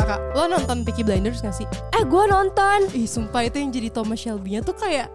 kak, 0.00 0.20
lo 0.32 0.44
nonton 0.48 0.82
Peaky 0.82 1.02
Blinders 1.02 1.38
gak 1.38 1.54
sih? 1.54 1.66
Eh 1.92 2.02
gue 2.02 2.24
nonton. 2.24 2.90
Ih 2.90 3.06
sumpah 3.06 3.42
itu 3.42 3.56
yang 3.56 3.70
jadi 3.70 3.88
Thomas 3.88 4.18
Shelby-nya 4.18 4.60
tuh 4.60 4.74
kayak 4.74 5.08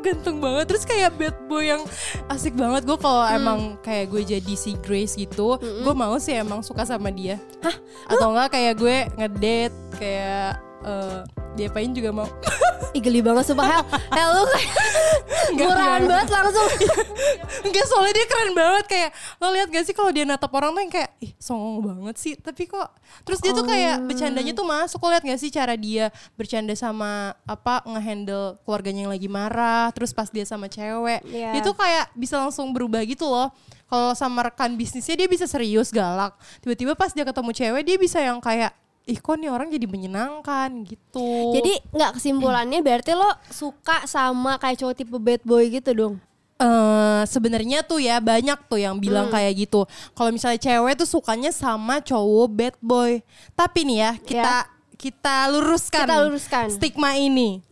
ganteng 0.00 0.40
banget 0.40 0.64
terus 0.64 0.84
kayak 0.84 1.12
bad 1.12 1.36
boy 1.44 1.60
yang 1.66 1.84
asik 2.26 2.56
banget 2.56 2.88
gue 2.88 2.96
kalau 2.96 3.20
Hmm. 3.20 3.36
emang 3.36 3.60
kayak 3.80 4.08
gue 4.08 4.22
jadi 4.32 4.54
si 4.56 4.72
Grace 4.80 5.12
gitu 5.12 5.60
gue 5.60 5.92
mau 5.92 6.16
sih 6.16 6.32
emang 6.32 6.64
suka 6.64 6.88
sama 6.88 7.12
dia 7.12 7.36
Hah? 7.60 7.76
atau 8.08 8.32
enggak 8.32 8.48
kayak 8.48 8.74
gue 8.80 8.96
ngedate 9.20 9.76
kayak 10.00 10.56
eh 10.82 11.20
diapain 11.52 11.90
juga 11.90 12.10
mau 12.10 12.28
Ih 12.90 12.98
geli 12.98 13.22
banget 13.22 13.46
sumpah 13.46 13.66
Hel. 13.70 13.82
Hel 14.10 14.30
lu 14.34 14.42
murahan 15.54 16.02
banget 16.02 16.26
langsung. 16.26 16.66
Enggak 17.66 17.86
soalnya 17.86 18.12
dia 18.12 18.26
keren 18.26 18.50
banget 18.50 18.84
kayak 18.86 19.10
lo 19.38 19.54
lihat 19.54 19.68
gak 19.70 19.84
sih 19.86 19.94
kalau 19.94 20.10
dia 20.10 20.26
natap 20.26 20.50
orang 20.50 20.74
tuh 20.74 20.82
yang 20.82 20.90
kayak 20.90 21.10
ih 21.22 21.30
songong 21.38 21.86
banget 21.86 22.16
sih 22.18 22.34
tapi 22.34 22.66
kok 22.66 22.90
terus 23.22 23.38
dia 23.38 23.54
tuh 23.54 23.62
Oh. 23.62 23.68
kayak 23.68 24.02
bercandanya 24.02 24.50
tuh 24.50 24.66
masuk 24.66 24.98
lo 24.98 25.14
lihat 25.14 25.22
gak 25.22 25.38
sih 25.38 25.54
cara 25.54 25.78
dia 25.78 26.10
bercanda 26.34 26.74
sama 26.74 27.30
apa 27.46 27.86
ngehandle 27.86 28.58
keluarganya 28.66 29.06
yang 29.06 29.12
lagi 29.12 29.30
marah 29.30 29.94
terus 29.94 30.10
pas 30.10 30.26
dia 30.26 30.42
sama 30.42 30.66
cewek 30.66 31.22
Iya. 31.30 31.54
dia 31.54 31.60
tuh 31.62 31.76
kayak 31.76 32.10
bisa 32.18 32.42
langsung 32.42 32.74
berubah 32.74 33.06
gitu 33.06 33.22
loh 33.22 33.54
kalau 33.86 34.18
sama 34.18 34.50
rekan 34.50 34.74
bisnisnya 34.74 35.14
dia 35.14 35.28
bisa 35.30 35.46
serius 35.46 35.94
galak 35.94 36.34
tiba-tiba 36.58 36.98
pas 36.98 37.14
dia 37.14 37.22
ketemu 37.22 37.50
cewek 37.54 37.82
dia 37.86 37.96
bisa 38.00 38.18
yang 38.18 38.42
kayak 38.42 38.74
ih 39.02 39.16
kok 39.16 39.34
nih 39.34 39.48
orang 39.48 39.68
jadi 39.68 39.84
menyenangkan 39.84 40.70
gitu 40.84 41.52
Jadi 41.52 41.72
nggak 41.90 42.12
kesimpulannya 42.14 42.78
berarti 42.78 43.12
lo 43.12 43.26
suka 43.46 44.04
sama 44.04 44.54
kayak 44.56 44.78
cowok 44.78 44.94
tipe 44.94 45.16
bad 45.16 45.42
boy 45.42 45.64
gitu 45.68 45.90
dong. 45.90 46.14
eh 46.56 47.22
sebenarnya 47.24 47.80
tuh 47.80 47.98
ya 47.98 48.18
banyak 48.18 48.60
tuh 48.66 48.76
yang 48.76 48.96
bilang 48.96 49.26
Hmm. 49.26 49.34
kayak 49.34 49.56
gitu. 49.58 49.88
Kalau 50.12 50.28
misalnya 50.28 50.60
cewek 50.60 50.92
tuh 50.94 51.08
sukanya 51.08 51.48
sama 51.50 51.98
cowok 51.98 52.48
bad 52.50 52.76
boy. 52.78 53.24
Tapi 53.52 53.80
nih 53.82 53.98
ya 53.98 54.12
kita 54.14 54.56
kita 54.94 55.48
luruskan. 55.48 56.04
Kita 56.04 56.16
luruskan. 56.20 56.66
stigma 56.68 57.16
ini. 57.16 57.64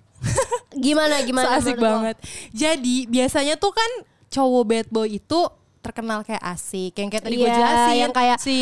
Gimana 0.72 1.20
gimana? 1.20 1.46
so 1.52 1.54
asik 1.60 1.76
menurut 1.76 1.84
lo? 1.84 1.90
banget. 2.00 2.16
Jadi 2.50 3.04
biasanya 3.04 3.54
tuh 3.54 3.70
kan 3.70 3.90
cowok 4.28 4.64
bad 4.64 4.86
boy 4.88 5.08
itu 5.12 5.40
terkenal 5.88 6.20
kayak 6.20 6.44
asik. 6.44 6.92
Yang 6.92 7.08
kayak 7.10 7.24
tadi 7.24 7.34
gue 7.34 7.42
Iya, 7.42 7.56
jelasin. 7.56 7.96
yang 7.96 8.12
kayak 8.12 8.36
si 8.38 8.56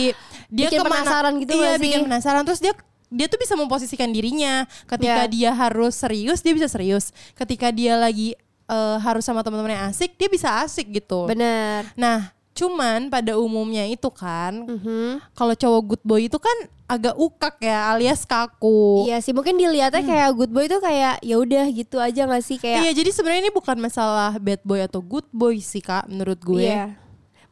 dia 0.49 0.67
bikin 0.67 0.79
kemana- 0.81 1.03
penasaran 1.03 1.33
gitu 1.37 1.51
Iya 1.53 1.71
sih? 1.73 1.83
bikin 1.83 2.01
penasaran. 2.05 2.43
Terus 2.43 2.61
dia 2.61 2.73
dia 3.07 3.27
tuh 3.27 3.37
bisa 3.37 3.55
memposisikan 3.55 4.09
dirinya. 4.09 4.55
Ketika 4.85 5.23
Iya. 5.25 5.31
dia 5.31 5.51
harus 5.53 5.95
serius 5.95 6.41
dia 6.41 6.51
bisa 6.51 6.67
serius. 6.67 7.11
Ketika 7.33 7.69
dia 7.69 7.95
lagi 7.97 8.39
eh, 8.65 8.99
harus 8.99 9.23
sama 9.23 9.43
teman-teman 9.43 9.71
yang 9.73 9.87
asik 9.87 10.15
dia 10.15 10.27
bisa 10.27 10.59
asik 10.61 10.91
gitu. 10.93 11.23
Bener. 11.25 11.87
Nah, 11.95 12.35
cuman 12.51 13.07
pada 13.07 13.37
umumnya 13.37 13.87
itu 13.87 14.11
kan 14.11 14.59
Mhm. 14.59 15.23
kalau 15.33 15.55
cowok 15.55 15.83
good 15.85 16.03
boy 16.03 16.19
itu 16.21 16.35
kan 16.35 16.51
agak 16.85 17.15
ukak 17.15 17.55
ya 17.61 17.93
alias 17.93 18.23
kaku. 18.23 19.07
Iya 19.07 19.19
sih 19.21 19.31
mungkin 19.31 19.55
dilihatnya 19.55 20.03
kayak 20.03 20.35
good 20.35 20.51
boy 20.51 20.67
tuh 20.67 20.79
kayak 20.79 21.19
ya 21.21 21.37
udah 21.37 21.63
gitu 21.69 21.99
aja 21.99 22.27
gak 22.27 22.43
sih 22.43 22.59
kayak 22.59 22.83
Iya, 22.83 22.91
jadi 22.97 23.11
sebenarnya 23.11 23.43
ini 23.45 23.53
bukan 23.53 23.75
masalah 23.77 24.35
bad 24.37 24.59
boy 24.61 24.79
atau 24.81 24.99
good 24.99 25.31
boy 25.31 25.55
sih 25.57 25.79
kak, 25.79 26.07
menurut 26.07 26.39
gue. 26.41 26.67
Iya. 26.67 26.91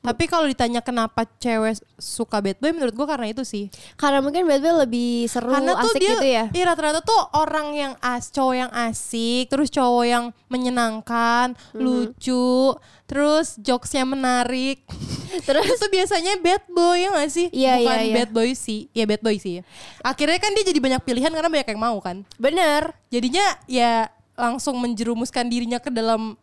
Tapi 0.05 0.29
kalau 0.29 0.45
ditanya 0.45 0.79
kenapa 0.79 1.25
cewek 1.41 1.75
suka 1.97 2.39
bad 2.39 2.61
boy, 2.61 2.71
menurut 2.71 2.93
gue 2.93 3.07
karena 3.09 3.27
itu 3.27 3.41
sih. 3.41 3.73
Karena 3.97 4.21
mungkin 4.21 4.45
bad 4.45 4.61
boy 4.61 4.85
lebih 4.85 5.25
seru 5.27 5.49
Karena 5.49 5.73
tuh 5.75 5.89
asik 5.89 5.99
dia, 5.99 6.11
gitu 6.13 6.27
ya. 6.29 6.45
iya 6.53 6.65
rata-rata 6.69 7.01
tuh 7.01 7.17
orang 7.33 7.73
yang 7.73 7.93
as, 7.99 8.29
cowok 8.29 8.55
yang 8.55 8.71
asik, 8.71 9.49
terus 9.49 9.73
cowok 9.73 10.05
yang 10.05 10.25
menyenangkan, 10.47 11.57
Mhm. 11.73 11.81
lucu, 11.81 12.77
terus 13.05 13.57
jokesnya 13.59 14.05
menarik. 14.05 14.85
Terus 15.35 15.67
itu 15.67 15.87
biasanya 15.91 16.39
bad 16.39 16.63
boy 16.69 16.95
ya 16.95 17.11
gak 17.11 17.27
sih? 17.27 17.51
Iya, 17.51 17.75
Bukan 17.83 17.91
iya, 17.91 18.07
iya. 18.07 18.15
bad 18.15 18.31
boy 18.31 18.55
sih. 18.55 18.87
Ya 18.95 19.03
bad 19.03 19.19
boy 19.19 19.35
sih. 19.35 19.67
Akhirnya 20.01 20.39
kan 20.39 20.55
dia 20.55 20.63
jadi 20.63 20.79
banyak 20.79 21.03
pilihan 21.03 21.27
karena 21.27 21.51
banyak 21.51 21.69
yang 21.75 21.81
mau 21.83 21.99
kan. 21.99 22.23
bener. 22.37 22.95
Jadinya 23.11 23.43
ya 23.67 24.07
langsung 24.35 24.79
menjerumuskan 24.79 25.47
dirinya 25.47 25.79
ke 25.79 25.91
dalam 25.91 26.39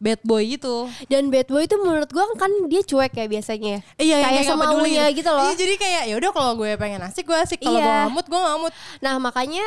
bad 0.00 0.20
boy 0.24 0.42
itu. 0.42 0.76
Dan 1.06 1.28
bad 1.28 1.46
boy 1.46 1.62
itu 1.62 1.76
menurut 1.76 2.08
gua 2.08 2.24
kan 2.34 2.48
dia 2.66 2.80
cuek 2.80 3.12
ya 3.12 3.26
biasanya. 3.28 3.84
Iya, 3.94 4.16
yang 4.18 4.32
kayak 4.32 4.42
nggak 4.42 4.56
peduli 4.56 4.72
semaunya 4.90 5.04
gitu 5.12 5.30
loh. 5.30 5.44
Iya, 5.44 5.54
jadi 5.54 5.74
kayak 5.76 6.02
ya 6.08 6.14
udah 6.16 6.30
kalau 6.32 6.52
gue 6.56 6.70
pengen 6.74 7.00
asik 7.04 7.24
gue 7.24 7.36
asik, 7.36 7.60
kalau 7.60 7.76
Iya. 7.76 7.84
gue 7.84 7.94
ngamut 8.08 8.26
gue 8.26 8.40
ngamut. 8.40 8.72
Nah 8.98 9.14
makanya 9.20 9.64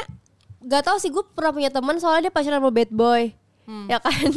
gak 0.59 0.83
tau 0.83 0.97
sih 0.97 1.07
gue 1.07 1.21
pernah 1.31 1.53
punya 1.53 1.69
teman 1.69 1.95
soalnya 1.97 2.27
dia 2.27 2.33
pacaran 2.33 2.57
sama 2.57 2.73
bad 2.73 2.89
boy. 2.89 3.29
Hmm. 3.63 3.87
Ya 3.87 3.95
kan. 3.95 4.11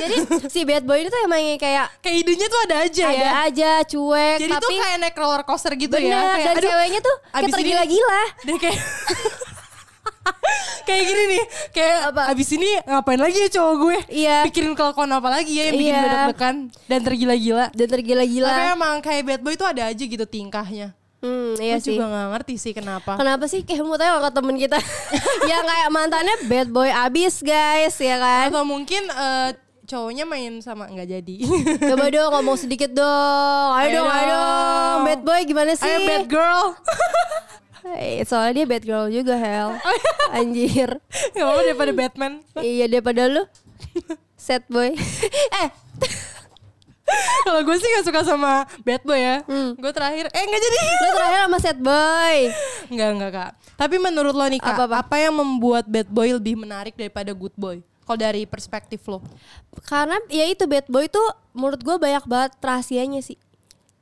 Jadi 0.00 0.14
si 0.48 0.60
bad 0.64 0.84
boy 0.84 1.00
ini 1.00 1.08
tuh 1.08 1.20
emang 1.24 1.40
kayak 1.56 1.86
Kayak 2.00 2.16
idenya 2.20 2.46
tuh 2.46 2.60
ada 2.68 2.76
aja 2.84 3.04
ada 3.08 3.16
ya. 3.16 3.30
aja 3.48 3.70
cuek 3.84 4.36
Jadi 4.40 4.52
tapi 4.52 4.64
tuh 4.64 4.70
kayak 4.76 4.96
naik 5.00 5.16
roller 5.16 5.42
coaster 5.44 5.72
gitu 5.72 5.96
bener 5.96 6.12
ya. 6.12 6.20
Kayak, 6.28 6.44
dan 6.44 6.54
aduh, 6.56 6.68
ceweknya 6.68 7.00
tuh 7.00 7.16
kayak 7.24 7.48
tergila-gila. 7.52 8.20
Dia 8.44 8.56
kayak 8.60 8.78
kayak 10.88 11.04
gini 11.04 11.22
nih, 11.28 11.42
kayak 11.70 11.96
Apa? 12.08 12.22
abis 12.28 12.48
ini 12.50 12.68
ngapain 12.82 13.18
lagi 13.18 13.38
ya 13.38 13.50
cowok 13.50 13.74
gue? 13.78 13.96
Iya. 14.16 14.36
Pikirin 14.44 14.72
kelakuan 14.72 15.10
apa 15.10 15.28
lagi 15.30 15.52
ya 15.52 15.64
yang 15.64 15.76
bikin 15.76 15.90
Iya. 15.90 16.00
gue 16.00 16.10
deg-degan 16.10 16.56
dan 16.84 17.00
tergila-gila. 17.02 17.66
Dan 17.70 17.86
tergila-gila. 17.86 18.48
Tapi 18.48 18.64
emang 18.72 18.94
kayak 18.98 19.22
bad 19.22 19.40
boy 19.40 19.52
itu 19.52 19.62
ada 19.62 19.82
aja 19.86 20.00
gitu 20.00 20.24
tingkahnya. 20.24 20.96
Hmm, 21.18 21.58
iya 21.58 21.76
gue 21.76 21.82
sih. 21.82 21.92
juga 21.92 22.06
gak 22.08 22.28
ngerti 22.32 22.54
sih 22.56 22.72
kenapa. 22.72 23.12
Kenapa 23.14 23.44
sih 23.44 23.60
kayak 23.60 23.82
mau 23.82 23.94
tanya 23.94 24.22
ke 24.22 24.30
temen 24.32 24.54
kita 24.54 24.78
Yang 25.50 25.64
kayak 25.66 25.88
mantannya 25.90 26.34
bad 26.46 26.68
boy 26.68 26.86
abis 26.88 27.42
guys 27.42 27.98
ya 27.98 28.16
kan 28.16 28.46
Atau 28.48 28.62
mungkin 28.62 29.02
eh, 29.04 29.50
cowoknya 29.82 30.22
main 30.22 30.62
sama 30.62 30.86
nggak 30.86 31.08
jadi. 31.10 31.36
Coba 31.82 32.06
dong 32.06 32.30
ngomong 32.30 32.54
sedikit 32.56 32.92
dong 32.92 33.68
Ayo, 33.74 33.82
Ayo 33.82 33.94
dong, 33.96 34.08
ayo 34.08 34.26
dong 34.30 34.98
Bad 35.02 35.20
boy 35.22 35.40
gimana 35.42 35.74
sih 35.74 35.90
Ayo 35.90 36.06
bad 36.06 36.26
girl. 36.28 36.66
Soalnya 38.28 38.52
dia 38.62 38.66
bad 38.66 38.84
girl 38.84 39.06
juga 39.10 39.34
Hel 39.38 39.78
Anjir 40.36 40.90
Gak 41.34 41.44
apa 41.44 41.60
daripada 41.64 41.92
Batman. 41.94 42.32
Iya 42.58 42.86
daripada 42.90 43.22
lu 43.30 43.42
Sad 44.36 44.64
boy 44.68 44.94
Eh 45.64 45.68
Kalau 47.48 47.64
gue 47.64 47.76
sih 47.80 47.88
gak 47.88 48.04
suka 48.04 48.20
sama 48.20 48.68
bad 48.84 49.00
boy 49.00 49.16
ya. 49.16 49.40
Hmm. 49.48 49.72
Gue 49.80 49.92
terakhir, 49.96 50.28
eh 50.28 50.44
gak 50.44 50.60
jadi. 50.60 50.78
Lu 50.84 51.08
terakhir 51.16 51.38
sama 51.48 51.58
sad 51.58 51.78
boy 51.80 52.36
Enggak, 52.92 53.08
enggak 53.16 53.32
kak. 53.32 53.50
Tapi 53.80 53.96
menurut 53.96 54.36
lo 54.36 54.44
nih 54.44 54.60
kak, 54.60 54.76
Apa, 54.76 54.84
apa, 54.84 54.96
apa? 55.00 55.16
yang 55.16 55.32
membuat 55.32 55.88
bad 55.88 56.08
boy 56.12 56.28
lebih 56.36 56.60
menarik 56.60 56.92
daripada 56.92 57.32
good 57.32 57.56
boy? 57.56 57.80
Kalau 58.04 58.18
dari 58.20 58.44
perspektif 58.44 59.00
lo. 59.08 59.24
Karena 59.88 60.20
ya 60.28 60.44
itu 60.48 60.68
bad 60.68 60.84
boy 60.88 61.08
tuh 61.08 61.24
Menurut 61.56 61.80
gue 61.80 61.96
banyak 61.96 62.24
banget 62.28 62.52
rahasianya 62.60 63.24
sih 63.24 63.34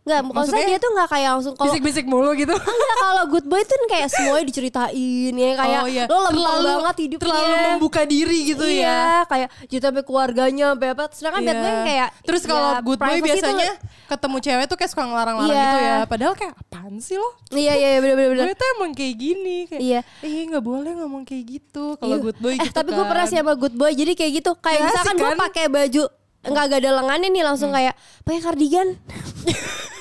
Enggak, 0.07 0.23
maksudnya 0.23 0.39
Maksudnya? 0.39 0.67
dia 0.71 0.79
tuh 0.79 0.91
nggak 0.93 1.09
kayak 1.11 1.31
langsung 1.35 1.53
kalau 1.53 1.67
Bisik-bisik 1.67 2.07
mulu 2.07 2.31
gitu. 2.33 2.55
Enggak 2.55 2.97
kalau 3.05 3.23
good 3.27 3.43
boy 3.43 3.59
tuh 3.61 3.75
kayak 3.87 4.07
semuanya 4.07 4.47
diceritain 4.47 4.95
ya 5.35 5.51
kayak 5.57 5.81
oh 5.83 5.89
iya. 5.89 6.05
lo 6.07 6.17
lempeng 6.23 6.39
terlalu, 6.39 6.69
banget 6.71 6.97
hidupnya. 7.03 7.25
Terlalu 7.27 7.55
membuka 7.69 8.03
diri 8.07 8.39
gitu 8.47 8.65
iya, 8.65 8.87
ya. 8.87 9.03
kayak 9.27 9.49
cerita 9.67 9.91
sampai 9.91 10.05
keluarganya 10.07 10.67
sampai 10.73 10.89
apa. 10.89 11.05
Sedangkan 11.11 11.43
bad 11.43 11.57
boy 11.57 11.67
Iya. 11.67 11.83
kayak 11.83 12.09
Terus 12.23 12.43
kalau 12.45 12.71
ya, 12.71 12.79
good 12.81 13.01
boy 13.01 13.09
privacy 13.09 13.27
tuh- 13.27 13.35
biasanya 13.51 13.73
ketemu 14.07 14.37
cewek 14.39 14.65
tuh 14.65 14.77
kayak 14.77 14.91
suka 14.91 15.03
ngelarang-larang 15.05 15.51
Iya. 15.51 15.67
gitu 15.67 15.79
ya. 15.83 15.97
Padahal 16.07 16.35
kayak 16.35 16.55
apaan 16.57 16.95
sih 16.97 17.17
lo? 17.17 17.29
Iya 17.51 17.73
iya 17.75 17.89
bener 17.99 18.15
bener. 18.15 18.45
Gue 18.45 18.55
tuh 18.55 18.69
emang 18.73 18.91
kayak 18.93 19.15
gini 19.17 19.57
kayak 19.67 19.83
Iya. 19.83 20.01
Eh 20.23 20.47
nggak 20.47 20.63
boleh 20.63 20.93
ngomong 20.97 21.23
kayak 21.23 21.45
gitu 21.51 21.99
Kalau 21.99 22.15
Iya. 22.15 22.23
good 22.23 22.39
boy 22.39 22.53
eh, 22.53 22.63
gitu 22.63 22.71
tapi 22.73 22.89
gue 22.89 23.01
kan. 23.01 23.11
pernah 23.11 23.27
sih 23.27 23.37
sama 23.37 23.53
good 23.53 23.75
boy 23.75 23.91
jadi 23.91 24.15
kayak 24.15 24.33
gitu 24.37 24.51
kayak 24.57 24.79
Ya, 24.79 24.87
misalkan 24.87 25.11
asik 25.13 25.19
gue 25.19 25.29
kan? 25.29 25.39
pakai 25.43 25.67
baju 25.67 26.05
nggak 26.47 26.65
gak 26.65 26.79
ada 26.79 26.91
lengannya 26.95 27.29
nih 27.29 27.43
langsung 27.43 27.71
kayak 27.71 27.95
pakai 28.23 28.39
kardigan 28.39 28.95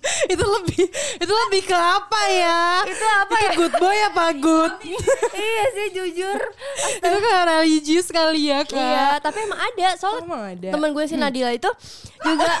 itu 0.32 0.40
lebih 0.40 0.84
itu 1.18 1.32
lebih 1.38 1.62
ke 1.62 1.76
apa 1.76 2.22
ya? 2.26 2.60
Itu 2.82 3.06
apa 3.06 3.36
ya? 3.38 3.50
good 3.52 3.74
boy 3.76 3.96
apa 4.06 4.24
good? 4.34 4.72
iya 5.30 5.64
sih 5.70 5.86
jujur 5.92 6.40
itu 7.04 7.16
kan 7.18 7.34
religius 7.46 8.08
kali 8.08 8.48
ya 8.48 8.64
kak. 8.64 8.74
iya 8.74 9.18
tapi 9.18 9.44
emang 9.44 9.60
ada 9.60 9.88
soalnya 9.94 10.24
Emang 10.24 10.42
ada. 10.46 10.68
temen 10.72 10.90
gue 10.90 11.04
si 11.04 11.14
Nadila 11.14 11.50
itu 11.50 11.68
juga 12.18 12.54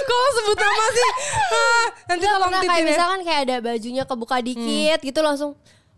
Kalau 0.00 0.28
sebut 0.32 0.56
nama 0.56 0.84
sih, 0.88 1.04
ah, 1.50 1.86
nanti 2.06 2.22
Nggak 2.22 2.32
tolong 2.32 2.50
pernah 2.50 2.62
kayak 2.64 2.78
ya. 2.78 2.86
misalkan 2.86 3.20
kayak 3.22 3.40
ada 3.42 3.56
bajunya 3.60 4.04
kebuka 4.04 4.36
dikit 4.40 4.98
gitu 5.00 5.20
langsung 5.20 5.50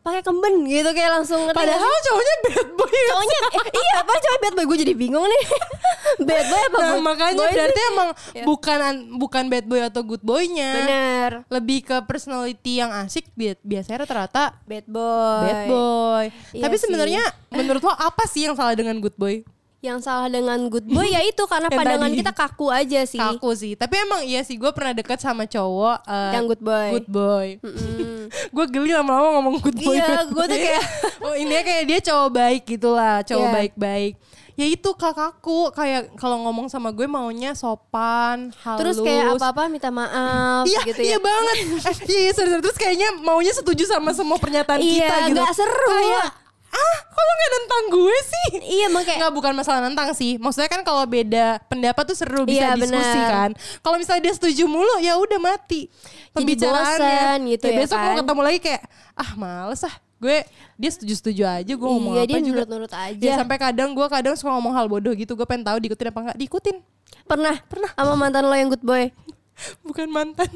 pakai 0.03 0.21
kemben 0.21 0.55
gitu 0.65 0.91
kayak 0.91 1.11
langsung 1.13 1.41
ngerti? 1.43 1.57
Padahal 1.57 1.95
cowoknya 2.03 2.35
bad 2.45 2.69
boy. 2.73 2.91
cowoknya 3.05 3.37
eh, 3.49 3.67
iya 3.73 3.95
apa 3.99 4.13
cowok 4.15 4.39
bad 4.41 4.55
boy 4.55 4.65
gue 4.67 4.79
jadi 4.81 4.95
bingung 4.95 5.23
nih 5.23 5.43
bad 6.29 6.45
boy 6.45 6.61
apa 6.65 6.79
Nah, 6.81 6.99
makanya 7.01 7.39
boy 7.39 7.51
berarti 7.51 7.79
sih? 7.79 7.91
emang 7.91 8.09
Ya. 8.33 8.45
bukan 8.45 8.79
bukan 9.15 9.45
bad 9.47 9.65
boy 9.65 9.81
atau 9.81 10.03
good 10.03 10.21
boynya. 10.21 10.71
bener 10.77 11.31
Lebih 11.49 11.79
ke 11.83 11.97
personality 12.03 12.73
yang 12.77 12.91
asik 12.93 13.31
bi- 13.33 13.59
biasanya 13.59 14.03
rata-rata 14.03 14.59
bad 14.63 14.85
boy 14.85 15.43
bad 15.43 15.61
boy. 15.67 16.25
Iya 16.51 16.63
Tapi 16.63 16.77
sebenarnya 16.77 17.23
menurut 17.49 17.81
lo 17.81 17.93
apa 17.93 18.27
sih 18.27 18.43
yang 18.43 18.53
salah 18.53 18.75
dengan 18.75 18.99
good 18.99 19.15
boy? 19.15 19.47
Yang 19.82 19.99
salah 19.99 20.31
dengan 20.31 20.70
good 20.70 20.87
boy 20.87 21.11
ya 21.11 21.20
itu 21.20 21.43
karena 21.43 21.67
pandangan 21.67 22.06
tadi. 22.06 22.19
kita 22.23 22.32
kaku 22.32 22.70
aja 22.70 23.02
sih 23.02 23.19
Kaku 23.19 23.50
sih. 23.52 23.75
Tapi 23.75 23.99
emang 23.99 24.23
iya 24.23 24.40
sih 24.40 24.55
gue 24.55 24.70
pernah 24.70 24.94
deket 24.94 25.19
sama 25.19 25.43
cowok 25.44 26.06
eh, 26.06 26.32
Yang 26.32 26.44
good 26.49 26.62
boy. 26.62 26.88
Good 26.94 27.08
boy. 27.11 27.49
Gue 28.55 28.64
geli 28.67 28.93
lama-lama 28.93 29.29
ngomong 29.37 29.61
good 29.61 29.76
boy. 29.76 29.93
Iya, 29.93 30.25
gua 30.32 30.46
tuh 30.46 30.56
kayak- 30.56 30.88
oh 31.20 31.34
ini 31.34 31.52
kayak 31.52 31.84
dia 31.84 31.99
cowok 32.00 32.29
baik 32.31 32.62
gitulah, 32.64 33.20
cowok 33.20 33.44
Iya. 33.44 33.52
baik-baik. 33.52 34.14
ya 34.52 34.69
itu 34.69 34.84
kakakku 34.93 35.73
kayak 35.73 36.12
kalau 36.14 36.37
ngomong 36.38 36.69
sama 36.69 36.93
gue 36.93 37.05
maunya 37.05 37.52
sopan, 37.52 38.52
halus. 38.55 38.79
Terus 38.79 38.96
kayak 39.00 39.34
apa-apa 39.34 39.64
minta 39.67 39.88
maaf 39.88 40.64
Iya, 40.64 40.81
gitu 40.87 41.00
ya. 41.02 41.08
iya 41.08 41.19
banget. 41.19 41.55
Eh, 41.56 41.64
iya, 42.06 42.20
iya, 42.23 42.32
sorry, 42.32 42.49
sorry. 42.50 42.62
Terus 42.62 42.76
kayaknya 42.79 43.08
maunya 43.19 43.49
setuju 43.50 43.82
sama 43.84 44.12
semua 44.12 44.37
pernyataan 44.37 44.76
Iya, 44.79 44.93
kita 45.02 45.17
gitu. 45.26 45.34
nggak 45.34 45.52
seru. 45.52 45.88
Kayak, 45.90 46.26
ah, 46.73 46.97
kok 47.05 47.21
lo 47.21 47.33
nggak 47.33 47.53
nentang 47.53 47.83
gue 47.89 48.17
sih? 48.25 48.47
Iya, 48.73 48.85
emang 48.89 49.03
kayak 49.03 49.19
Nggak 49.21 49.33
bukan 49.33 49.53
masalah 49.53 49.81
nentang 49.81 50.09
sih. 50.13 50.37
Maksudnya 50.37 50.67
kan 50.67 50.81
kalau 50.81 51.05
beda 51.05 51.61
pendapat 51.67 52.03
tuh 52.03 52.17
seru 52.17 52.43
bisa 52.43 52.65
Iya, 52.65 52.75
diskusi 52.75 52.97
benar. 53.15 53.29
kan. 53.29 53.51
Kalau 53.79 53.97
misalnya 53.97 54.23
dia 54.25 54.35
setuju 54.35 54.65
mulu 54.65 54.97
ya 54.99 55.15
udah 55.15 55.39
mati 55.39 55.93
pembicaraannya. 56.33 57.53
gitu 57.53 57.65
ya 57.67 57.75
besok 57.79 57.97
mau 57.97 58.09
kan. 58.09 58.19
ketemu 58.21 58.41
lagi 58.43 58.59
kayak 58.61 58.83
ah 59.15 59.31
males 59.35 59.83
ah. 59.83 59.95
Gue 60.17 60.47
dia 60.77 60.87
setuju-setuju 60.89 61.43
aja 61.43 61.73
gue 61.73 61.83
ngomong 61.85 62.15
Iya, 62.15 62.23
apa 62.23 62.31
dia 62.31 62.39
juga. 62.41 62.63
nurut-nurut 62.63 62.93
aja. 62.95 63.19
Ya 63.21 63.33
sampai 63.37 63.57
kadang 63.59 63.91
gue 63.91 64.07
kadang 64.07 64.35
suka 64.39 64.51
ngomong 64.51 64.73
hal 64.73 64.87
bodoh 64.87 65.11
gitu. 65.13 65.35
Gue 65.35 65.45
pengen 65.45 65.67
tahu 65.67 65.77
diikutin 65.79 66.09
apa 66.09 66.21
enggak. 66.23 66.39
Diikutin. 66.39 66.77
pernah 67.23 67.55
pernah 67.67 67.91
sama 67.93 68.15
mantan 68.17 68.47
lo 68.47 68.55
yang 68.55 68.67
good 68.67 68.83
boy. 68.83 69.11
Bukan 69.87 70.09
mantan. 70.09 70.51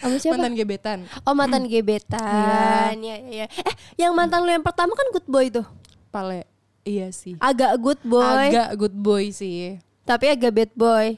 Sama 0.00 0.16
siapa? 0.18 0.34
Mantan 0.40 0.54
gebetan. 0.54 0.98
Oh 1.22 1.34
mantan 1.36 1.64
gebetan. 1.68 2.94
Iya 2.98 3.16
iya 3.22 3.46
iya. 3.46 3.46
Eh 3.62 3.74
yang 4.00 4.12
mantan 4.12 4.42
lo 4.42 4.50
yang 4.50 4.64
pertama 4.64 4.92
kan 4.94 5.06
good 5.12 5.28
boy 5.28 5.46
tuh. 5.48 5.66
Pale. 6.08 6.48
Iya 6.82 7.14
sih. 7.14 7.38
Agak 7.38 7.78
good 7.78 8.02
boy, 8.02 8.50
Agak 8.50 8.74
good 8.74 8.96
boy 8.96 9.30
sih. 9.30 9.78
tapi 10.02 10.26
agak 10.26 10.50
bad 10.50 10.72
boy. 10.74 11.14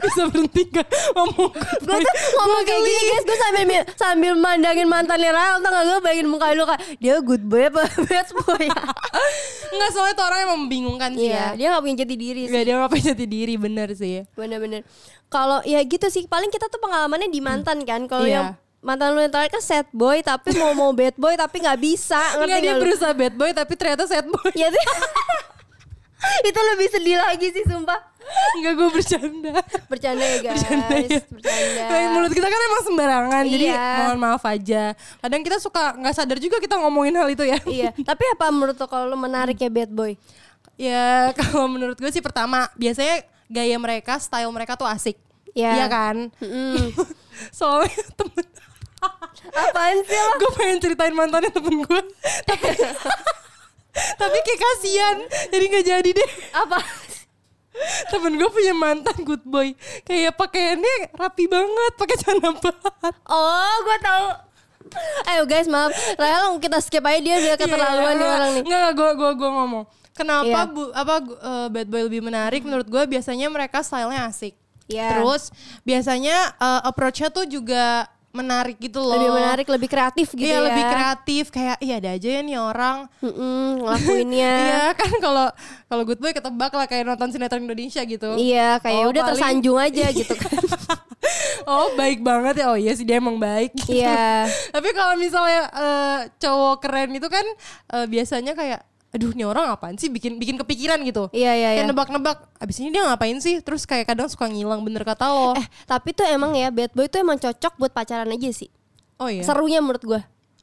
Bisa 0.04 0.22
berhenti 0.26 0.62
gak 0.66 0.86
ngomong 1.12 1.50
Gue 1.54 1.96
tuh 1.98 2.14
ngomong 2.34 2.62
kayak 2.62 2.80
gini 2.80 3.00
guys, 3.04 3.22
gue 3.22 3.38
sambil 3.38 3.64
sambil 3.94 4.32
mandangin 4.34 4.84
mantannya 4.84 5.30
Rahel, 5.30 5.56
tau 5.58 5.70
gak 5.70 5.84
gue 5.84 5.98
bayangin 6.00 6.26
muka 6.26 6.46
lu 6.50 6.64
kayak 6.64 6.80
dia 6.96 7.14
good 7.18 7.42
boy 7.42 7.62
apa 7.64 7.84
bad 8.06 8.28
boy 8.36 8.64
ya? 8.70 8.82
Enggak 9.70 9.90
soalnya 9.90 10.14
tuh 10.14 10.24
orang 10.24 10.40
emang 10.42 10.58
membingungkan 10.60 11.10
sih 11.12 11.28
Iya, 11.28 11.36
ya. 11.36 11.46
dia 11.54 11.66
gak 11.70 11.82
punya 11.82 11.96
jati 11.98 12.16
diri 12.16 12.42
sih. 12.44 12.52
Gak 12.52 12.64
dia 12.64 12.74
ngapain 12.76 13.04
jati 13.04 13.24
diri 13.24 13.54
bener 13.54 13.88
sih. 13.92 14.24
Bener-bener. 14.32 14.82
Kalau 15.26 15.62
ya 15.62 15.78
gitu 15.80 16.06
sih, 16.06 16.26
paling 16.26 16.48
kita 16.48 16.66
tuh 16.66 16.78
pengalamannya 16.78 17.28
di 17.28 17.38
mantan 17.38 17.84
kan. 17.84 18.04
Kalau 18.04 18.24
Iya. 18.24 18.34
yang 18.34 18.46
mantan 18.80 19.12
lu 19.12 19.20
yang 19.20 19.30
terakhir 19.30 19.52
kan 19.52 19.62
sad 19.62 19.86
boy, 19.90 20.18
tapi 20.20 20.56
mau 20.56 20.72
mau 20.72 20.90
bad 20.90 21.14
boy 21.14 21.34
tapi 21.34 21.60
nggak 21.60 21.78
bisa. 21.78 22.18
Ngerti 22.34 22.42
Enggak 22.42 22.58
dia 22.58 22.66
nggak 22.66 22.74
lu? 22.74 22.82
berusaha 22.82 23.12
bad 23.12 23.34
boy 23.34 23.50
tapi 23.52 23.72
ternyata 23.74 24.02
sad 24.04 24.26
boy. 24.26 24.50
Ya 24.52 24.68
tuh. 24.68 24.82
itu 26.42 26.60
lebih 26.74 26.88
sedih 26.90 27.16
lagi 27.16 27.48
sih 27.50 27.64
sumpah. 27.64 28.09
Enggak 28.52 28.72
gue 28.74 28.88
bercanda. 28.90 29.52
Bercanda 29.86 30.20
ya 30.22 30.38
guys, 30.42 30.60
Bercanda 30.60 30.94
ya. 30.96 31.18
bercanda. 31.24 31.82
Kayak 31.86 32.08
mulut 32.10 32.32
kita 32.32 32.46
kan 32.46 32.60
emang 32.62 32.82
sembarangan 32.84 33.42
Jadi 33.44 33.64
Iya. 33.66 33.86
mohon 33.98 34.18
maaf 34.18 34.42
aja 34.44 34.82
Kadang 35.18 35.40
kita 35.40 35.56
suka 35.56 35.82
nggak 35.94 36.14
sadar 36.14 36.38
juga 36.38 36.56
kita 36.56 36.76
ngomongin 36.76 37.14
hal 37.14 37.28
itu 37.28 37.42
ya 37.42 37.58
Iya, 37.62 37.90
tapi 37.96 38.24
apa 38.28 38.48
menurut 38.48 38.74
lo 38.74 38.86
kalau 38.86 39.06
lo 39.06 39.16
menarik 39.16 39.56
ya 39.56 39.68
bad 39.68 39.88
boy? 39.88 40.14
Ya 40.74 41.04
kalau 41.38 41.66
menurut 41.68 41.94
gue 41.94 42.08
sih 42.08 42.20
pertama 42.20 42.68
Biasanya 42.74 43.22
gaya 43.46 43.76
mereka, 43.76 44.16
style 44.16 44.48
mereka 44.48 44.74
tuh 44.74 44.86
asik 44.86 45.16
Iya. 45.50 45.70
Iya 45.74 45.86
kan 45.86 46.16
Mm. 46.36 46.94
Soalnya 47.56 47.90
temen 48.12 48.44
Apaan 49.56 49.98
sih 50.02 50.12
lo? 50.14 50.32
gue 50.38 50.50
pengen 50.54 50.78
ceritain 50.78 51.10
mantannya 51.10 51.48
temen 51.48 51.80
gue 51.80 52.00
tapi 52.44 52.68
tapi 53.90 54.38
kayak 54.38 54.60
kasihan 54.60 55.16
jadi 55.48 55.64
nggak 55.66 55.86
jadi 55.88 56.10
deh 56.12 56.30
Apa? 56.54 56.78
Temen 58.06 58.34
gue 58.34 58.48
punya 58.48 58.72
mantan 58.72 59.14
good 59.20 59.42
boy 59.42 59.70
kayak 60.02 60.34
pakaiannya 60.34 60.94
rapi 61.12 61.46
banget 61.46 61.92
pakai 61.94 62.16
celana 62.16 62.50
bahan 62.52 63.14
Oh, 63.24 63.74
gue 63.80 63.98
tahu. 64.00 64.26
Ayo 65.24 65.42
guys, 65.44 65.64
maaf. 65.64 65.88
Rahel 66.14 66.58
kita 66.58 66.78
skip 66.78 67.00
aja 67.00 67.16
dia 67.16 67.36
udah 67.38 67.54
keterlaluan 67.56 68.14
nih 68.16 68.26
orang 68.28 68.50
nih. 68.52 68.62
nggak 68.64 68.90
gue 68.92 69.10
gue 69.14 69.30
gue 69.36 69.50
ngomong 69.50 69.84
kenapa 70.10 70.44
Iya. 70.60 70.62
bu 70.66 70.82
apa 70.90 71.14
eh, 71.22 71.66
bad 71.70 71.86
boy 71.86 72.02
lebih 72.04 72.20
menarik 72.20 72.60
menurut 72.60 72.84
gue 72.84 73.02
biasanya 73.08 73.46
mereka 73.46 73.80
stylenya 73.80 74.26
asik 74.26 74.58
Iya. 74.84 75.14
terus 75.14 75.54
biasanya 75.80 76.36
eh, 76.52 76.80
approach-nya 76.82 77.30
tuh 77.30 77.46
juga 77.46 78.10
menarik 78.30 78.78
gitu 78.78 78.98
loh 78.98 79.10
Lebih 79.12 79.30
menarik, 79.32 79.66
lebih 79.68 79.88
kreatif 79.88 80.30
gitu 80.30 80.44
Iya 80.44 80.56
ya. 80.56 80.64
lebih 80.64 80.84
kreatif 80.86 81.44
kayak 81.48 81.76
iya 81.78 81.94
ada 81.96 82.10
aja 82.12 82.28
ya 82.30 82.40
nih 82.40 82.56
orang 82.56 82.96
Mm-mm, 83.18 83.66
ngelakuinnya. 83.80 84.54
Iya 84.64 84.82
kan 84.94 85.12
kalau 85.18 85.46
kalau 85.84 86.02
good 86.04 86.16
boy 86.16 86.30
ketebak 86.30 86.70
lah 86.70 86.86
kayak 86.86 87.04
nonton 87.04 87.28
sinetron 87.28 87.62
Indonesia 87.62 88.00
gitu. 88.00 88.30
Iya, 88.34 88.78
kayak 88.78 89.00
Oh, 89.00 89.10
udah 89.10 89.20
paling- 89.20 89.30
tersanjung 89.34 89.76
aja 89.76 90.06
gitu 90.10 90.34
kan. 90.36 90.62
oh 91.68 91.90
baik 91.94 92.20
banget 92.20 92.62
ya. 92.62 92.66
Oh 92.66 92.76
iya 92.76 92.92
sih 92.92 93.02
dia 93.02 93.18
emang 93.18 93.36
baik. 93.36 93.74
Iya. 93.84 94.46
Tapi 94.74 94.88
kalau 94.92 95.14
misalnya 95.16 95.62
eh, 95.68 96.18
cowok 96.36 96.76
keren 96.80 97.10
itu 97.10 97.26
kan 97.26 97.42
eh, 97.92 98.06
biasanya 98.06 98.54
kayak 98.54 98.80
aduh 99.10 99.30
nih 99.30 99.42
orang 99.42 99.66
apaan 99.68 99.94
sih 99.94 100.06
bikin 100.06 100.36
bikin 100.36 100.54
kepikiran 100.54 101.02
gitu. 101.02 101.26
Iya, 101.30 101.50
iya, 101.52 101.68
Kayak 101.68 101.76
iya. 101.76 101.88
nebak-nebak 101.88 102.38
abis 102.56 102.76
ini 102.78 102.88
dia 102.90 103.02
ngapain 103.02 103.34
sih? 103.36 103.58
Terus 103.58 103.82
kayak 103.82 104.06
kadang 104.06 104.26
suka 104.26 104.46
ngilang 104.46 104.80
bener 104.80 105.02
kata 105.02 105.26
lo. 105.26 105.50
Eh, 105.52 105.66
tapi 105.84 106.10
tuh 106.10 106.22
emang 106.24 106.52
ya 106.52 106.68
bad 106.68 106.90
boy 106.90 107.04
tuh 107.04 107.18
emang 107.18 107.34
cocok 107.36 107.74
buat 107.76 107.90
pacaran 107.90 108.26
aja 108.26 108.50
sih. 108.50 108.70
oh 109.16 109.26
iya. 109.26 109.42
Serunya 109.42 109.78
menurut 109.78 110.00
gua. 110.00 110.20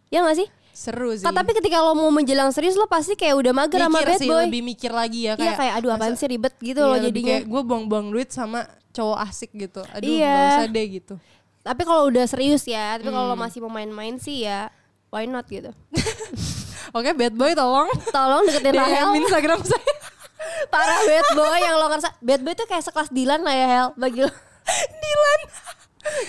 Ya 0.07 0.21
gak 0.21 0.37
sih? 0.37 0.47
Seru 0.71 1.11
sih. 1.11 1.21
Tapi 1.21 1.51
ketika 1.51 1.77
lo 1.77 1.91
mau 1.91 2.07
menjelang 2.07 2.47
serius 2.49 2.73
lo 2.73 2.85
pasti 2.85 3.13
kayak 3.13 3.35
udah 3.35 3.51
mager 3.51 3.81
sama 3.81 3.99
mikir 3.99 4.07
bad 4.07 4.17
sih 4.17 4.29
boy. 4.29 4.43
lebih 4.45 4.61
mikir 4.63 4.91
lagi 4.91 5.19
ya 5.21 5.33
Iya 5.33 5.37
kayak 5.37 5.55
kayak 5.57 5.73
aduh 5.75 5.91
apaan 5.91 6.15
sih 6.15 6.27
ribet 6.27 6.53
gitu 6.57 6.79
iya, 6.79 6.93
lebih 6.93 7.05
jadinya. 7.11 7.27
kayak 7.33 7.43
gue 7.45 7.61
buang-buang 7.63 8.07
duit 8.09 8.29
sama 8.29 8.63
cowok 8.91 9.17
asik 9.23 9.51
gitu. 9.53 9.81
Aduh 9.89 10.07
Iya. 10.07 10.31
gak 10.31 10.47
usah 10.55 10.67
deh 10.71 10.85
gitu. 10.87 11.15
Tapi 11.59 11.81
kalau 11.83 12.07
udah 12.07 12.23
serius 12.23 12.63
ya, 12.63 12.95
tapi 12.95 13.09
kalau 13.09 13.27
lo 13.27 13.35
Hmm. 13.35 13.43
masih 13.43 13.59
mau 13.59 13.69
main-main 13.69 14.15
sih 14.15 14.41
ya 14.41 14.71
why 15.09 15.25
not 15.25 15.43
gitu. 15.47 15.73
Oke 16.89 17.11
bad 17.11 17.33
boy 17.33 17.51
tolong 17.51 17.89
Tolong 18.07 18.43
deketin 18.45 18.75
Rahel. 18.79 19.07
DM 19.09 19.21
Instagram 19.21 19.59
saya. 19.61 19.93
Parah 20.73 20.99
bad 21.01 21.27
boy 21.33 21.57
yang 21.57 21.75
lo 21.75 21.85
ngerasa 21.87 22.09
bad 22.19 22.41
boy 22.41 22.53
tuh 22.53 22.65
kayak 22.65 22.83
sekelas 22.83 23.09
Dilan 23.09 23.41
lah 23.41 23.51
ya 23.51 23.67
Hel 23.67 23.87
bagi 23.95 24.21
lo. 24.21 24.31
Dilan. 25.03 25.39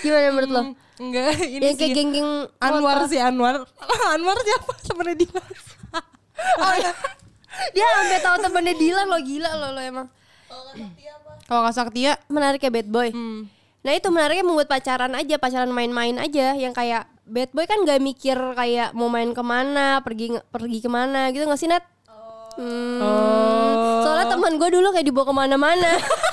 Gimana 0.01 0.29
menurut 0.29 0.51
lo? 0.51 0.61
Enggak, 0.99 1.31
ini 1.39 1.63
Yang 1.63 1.77
kayak 1.79 1.95
geng-geng 1.95 2.29
Anwar 2.59 3.07
sih 3.07 3.19
Anwar. 3.19 3.63
Anwar 4.09 4.37
siapa? 4.37 4.71
Temennya 4.83 5.15
Dilan. 5.15 5.47
Oh 6.59 6.73
iya. 6.75 6.91
Dia 7.71 7.85
sampai 7.85 8.19
tahu 8.19 8.35
temennya 8.41 8.75
Dilan 8.75 9.05
lo 9.07 9.19
gila 9.19 9.51
lo 9.55 9.67
lo 9.71 9.81
emang. 9.81 10.07
Kalau 11.47 11.61
Kak 11.63 11.73
Saktia, 11.73 12.13
Menarik 12.27 12.59
ya 12.59 12.69
bad 12.69 12.87
boy. 12.87 13.09
hmm, 13.09 13.47
Nah 13.79 13.91
itu 13.95 14.07
menariknya 14.11 14.43
membuat 14.43 14.67
pacaran 14.67 15.15
aja, 15.15 15.39
pacaran 15.39 15.71
main-main 15.71 16.19
aja 16.19 16.51
yang 16.53 16.75
kayak 16.75 17.07
bad 17.29 17.49
boy 17.53 17.65
kan 17.69 17.85
gak 17.85 18.01
mikir 18.01 18.35
kayak 18.57 18.97
mau 18.97 19.07
main 19.07 19.31
ke 19.31 19.43
mana, 19.45 20.01
pergi 20.01 20.35
pergi 20.49 20.79
ke 20.81 20.89
mana 20.89 21.29
gitu 21.29 21.45
gak 21.45 21.61
sih 21.61 21.69
Nat? 21.69 21.85
Hmm. 22.59 22.99
Oh. 22.99 24.03
Soalnya 24.03 24.35
teman 24.35 24.59
gue 24.59 24.69
dulu 24.73 24.91
kayak 24.91 25.07
dibawa 25.07 25.25
ke 25.29 25.35
mana-mana. 25.37 25.91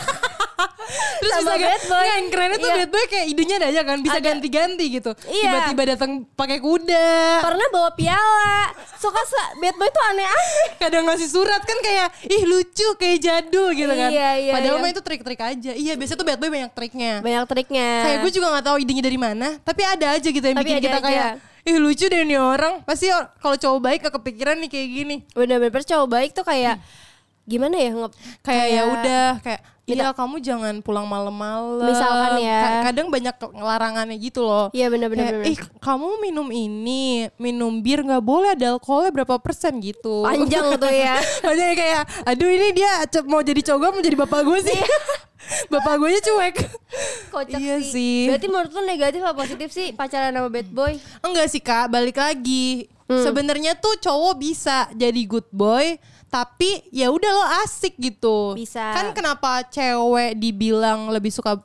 terus 1.21 1.33
Sama 1.33 1.53
bisa 1.53 1.57
bad 1.59 1.83
boy. 1.83 1.97
Nggak, 1.97 2.15
yang 2.15 2.27
kerennya 2.29 2.57
tuh 2.57 2.67
Iya. 2.67 2.77
bad 2.79 2.91
boy 2.91 3.05
kayak 3.07 3.27
idenya 3.27 3.55
ada 3.57 3.67
aja 3.69 3.81
kan, 3.83 3.99
bisa 3.99 4.19
ganti-ganti 4.19 4.85
gitu. 4.91 5.11
Iya. 5.25 5.43
Tiba-tiba 5.47 5.83
datang 5.89 6.11
pakai 6.31 6.59
kuda. 6.59 7.09
Pernah 7.43 7.69
bawa 7.69 7.91
piala. 7.93 8.59
Suka 8.97 9.21
sa- 9.23 9.53
bad 9.57 9.75
boy 9.75 9.89
tuh 9.89 10.05
aneh-aneh. 10.07 10.67
Kadang 10.83 11.05
ngasih 11.05 11.29
surat 11.29 11.61
kan 11.61 11.79
kayak 11.79 12.09
ih 12.25 12.43
lucu 12.45 12.89
kayak 12.97 13.19
jadul 13.19 13.71
gitu 13.71 13.91
kan. 13.91 14.11
Iya, 14.11 14.31
iya, 14.39 14.53
Padahal 14.53 14.77
iya. 14.77 14.83
mah 14.83 14.91
itu 14.91 15.03
trik-trik 15.03 15.41
aja. 15.41 15.73
Iya, 15.73 15.93
biasanya 15.95 16.19
tuh 16.19 16.27
bad 16.27 16.39
boy 16.39 16.51
banyak 16.51 16.73
triknya. 16.73 17.13
Banyak 17.21 17.45
triknya. 17.47 17.91
Kayak 18.03 18.19
gue 18.21 18.31
juga 18.33 18.47
gak 18.53 18.65
tahu 18.65 18.77
idenya 18.79 19.03
dari 19.03 19.19
mana, 19.19 19.49
tapi 19.61 19.83
ada 19.83 20.07
aja 20.13 20.29
gitu 20.29 20.43
yang 20.43 20.57
Tapi 20.57 20.67
bikin 20.67 20.83
kita 20.83 20.99
aja. 20.99 21.05
kayak 21.05 21.31
ih 21.63 21.77
lucu 21.77 22.07
deh 22.07 22.23
nih 22.23 22.39
orang. 22.39 22.81
Pasti 22.83 23.11
kalau 23.37 23.55
cowok 23.55 23.81
baik 23.83 23.99
gak 24.03 24.15
kepikiran 24.15 24.57
nih 24.59 24.71
kayak 24.71 24.89
gini. 24.89 25.17
Bener-bener 25.31 25.83
cowok 25.83 26.09
baik 26.09 26.31
tuh 26.33 26.43
kayak 26.43 26.79
gimana 27.43 27.79
ya 27.79 27.95
nge 27.95 28.09
kayak 28.43 28.67
ya 28.67 28.83
udah 28.85 29.27
kayak 29.39 29.61
iya 29.87 30.11
kamu 30.11 30.43
jangan 30.43 30.75
pulang 30.83 31.07
malam-malam. 31.07 31.87
Misalkan 31.87 32.43
ya. 32.43 32.59
Ka- 32.59 32.83
kadang 32.91 33.07
banyak 33.07 33.35
larangannya 33.55 34.17
gitu 34.19 34.43
loh. 34.43 34.67
Iya 34.75 34.91
bener. 34.91 35.15
ih 35.47 35.55
kamu 35.79 36.19
minum 36.19 36.49
ini, 36.51 37.31
minum 37.39 37.79
bir 37.79 38.03
nggak 38.03 38.21
boleh 38.21 38.59
ada 38.59 38.75
alkoholnya 38.75 39.15
berapa 39.15 39.39
persen 39.39 39.79
gitu. 39.79 40.27
Panjang 40.27 40.75
tuh 40.75 40.91
ya. 40.91 41.23
Makanya 41.47 41.75
kayak, 41.79 42.03
aduh 42.27 42.51
ini 42.51 42.69
dia 42.75 42.91
mau 43.31 43.41
jadi 43.41 43.63
cowok 43.63 43.91
mau 43.95 44.03
jadi 44.03 44.17
bapak 44.19 44.41
gue 44.43 44.59
sih. 44.67 44.81
bapak 45.73 45.95
gue 46.03 46.09
nya 46.11 46.21
cuek. 46.23 46.57
Kocak 47.31 47.59
Iya 47.63 47.77
sih. 47.79 47.91
sih. 47.95 48.19
Berarti 48.27 48.47
menurut 48.51 48.71
lu 48.75 48.83
negatif 48.83 49.21
apa 49.23 49.35
positif 49.39 49.69
sih 49.71 49.95
pacaran 49.95 50.35
sama 50.35 50.51
bad 50.51 50.69
boy? 50.71 50.99
Enggak 51.23 51.47
sih 51.47 51.63
kak, 51.63 51.87
balik 51.87 52.19
lagi. 52.19 52.91
Hmm. 53.07 53.23
Sebenarnya 53.23 53.79
tuh 53.79 53.95
cowok 54.03 54.35
bisa 54.35 54.91
jadi 54.91 55.23
good 55.31 55.47
boy, 55.55 55.95
tapi 56.29 56.85
ya 56.91 57.09
udah 57.09 57.31
lo 57.31 57.45
asik 57.63 57.97
gitu. 57.97 58.53
Bisa. 58.53 58.93
Kan 58.93 59.13
kenapa 59.13 59.65
cewek 59.65 60.35
dibilang 60.35 61.09
lebih 61.09 61.31
suka 61.31 61.59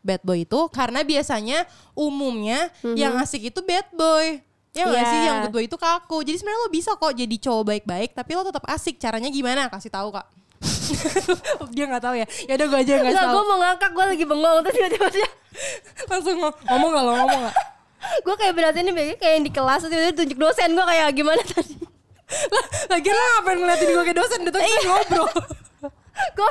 bad 0.00 0.20
boy 0.20 0.42
itu? 0.42 0.60
Karena 0.68 1.00
biasanya 1.00 1.64
umumnya 1.92 2.68
yang 2.92 3.16
asik 3.16 3.46
itu 3.46 3.60
bad 3.60 3.86
boy. 3.92 4.40
Ya 4.70 4.84
nggak 4.84 4.94
Mhm. 4.94 5.00
Iya. 5.00 5.10
sih 5.10 5.20
yang 5.20 5.36
good 5.42 5.52
boy 5.52 5.64
itu 5.64 5.76
kaku. 5.76 6.18
Jadi 6.22 6.36
sebenarnya 6.36 6.60
lo 6.60 6.70
bisa 6.70 6.90
kok 6.92 7.10
jadi 7.10 7.36
cowok 7.36 7.64
baik-baik, 7.66 8.10
tapi 8.12 8.30
lo 8.32 8.42
tetap 8.42 8.64
asik. 8.64 8.96
Caranya 8.96 9.28
gimana? 9.28 9.66
Kasih 9.66 9.88
tahu 9.88 10.10
kak. 10.10 10.26
dia 11.74 11.84
nggak 11.84 12.00
tahu 12.00 12.14
ya. 12.14 12.26
Ya 12.44 12.54
udah 12.54 12.66
gue 12.66 12.78
aja 12.80 12.92
nggak 12.98 13.14
tahu. 13.14 13.30
gue 13.30 13.44
mau 13.44 13.58
ngakak, 13.60 13.90
gue 13.90 14.04
lagi 14.08 14.24
bengong 14.24 14.58
terus 14.62 14.74
tiba-tiba 14.74 15.08
dia 15.12 15.28
Langsung 16.06 16.36
ngom- 16.36 16.60
ngomong 16.64 16.90
nggak 16.90 17.04
lo 17.04 17.12
ngomong 17.16 17.40
nggak? 17.42 17.56
gue 18.24 18.34
kayak 18.36 18.54
berarti 18.54 18.78
ini 18.80 18.90
kayak 18.92 19.16
kayak 19.18 19.34
yang 19.34 19.44
di 19.44 19.52
kelas 19.52 19.80
tiba-tiba 19.84 20.14
tunjuk 20.16 20.38
dosen 20.38 20.68
gue 20.70 20.84
kayak 20.84 21.06
gimana 21.12 21.42
tadi 21.42 21.74
Lagian 22.88 23.14
lo 23.14 23.22
ngapain 23.30 23.56
ngeliatin 23.56 23.88
gue 23.88 24.04
kayak 24.04 24.16
dosen, 24.16 24.38
udah 24.42 24.52
tau 24.52 24.60
kita 24.60 24.80
ngobrol. 24.84 25.28
Gue. 26.34 26.50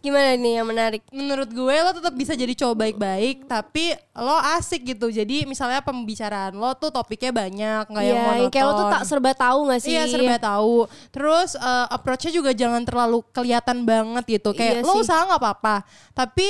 Gimana 0.00 0.32
nih 0.34 0.56
yang 0.56 0.64
menarik? 0.64 1.04
Menurut 1.10 1.46
gue 1.46 1.76
lo 1.76 1.92
tetap 1.92 2.14
bisa 2.14 2.32
jadi 2.32 2.48
cowok 2.54 2.76
baik-baik, 2.78 3.44
tapi 3.44 3.92
lo 4.14 4.32
asik 4.56 4.88
gitu. 4.88 5.12
Jadi 5.12 5.44
misalnya 5.44 5.84
pembicaraan 5.84 6.54
lo 6.54 6.72
tuh 6.72 6.88
topiknya 6.88 7.28
banyak, 7.28 7.92
nggak 7.92 8.00
yang 8.02 8.16
Iya, 8.16 8.24
monoton. 8.24 8.40
yang 8.40 8.50
kayak 8.50 8.64
lo 8.64 8.72
tuh 8.72 8.88
tak 8.88 9.02
serba 9.04 9.32
tahu 9.34 9.58
gak 9.68 9.80
sih? 9.80 9.92
Iya 9.92 10.04
serba 10.08 10.36
tahu. 10.38 10.76
Terus 11.12 11.50
eh, 11.54 11.86
approach-nya 11.90 12.32
juga 12.32 12.50
jangan 12.52 12.80
terlalu 12.82 13.20
kelihatan 13.30 13.84
banget 13.84 14.24
gitu. 14.26 14.56
Kayak 14.56 14.80
Iya 14.80 14.86
lo 14.86 14.92
sih. 14.96 15.02
usaha 15.04 15.20
nggak 15.28 15.40
apa-apa, 15.42 15.76
tapi 16.12 16.48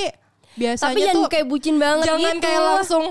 biasanya 0.55 0.87
Tapi 0.87 1.01
jangan 1.03 1.17
tuh 1.17 1.25
kayak 1.29 1.47
bucin 1.49 1.77
banget 1.81 2.05
jangan 2.07 2.35
gitu. 2.37 2.45
kayak 2.47 2.61
langsung 2.63 3.05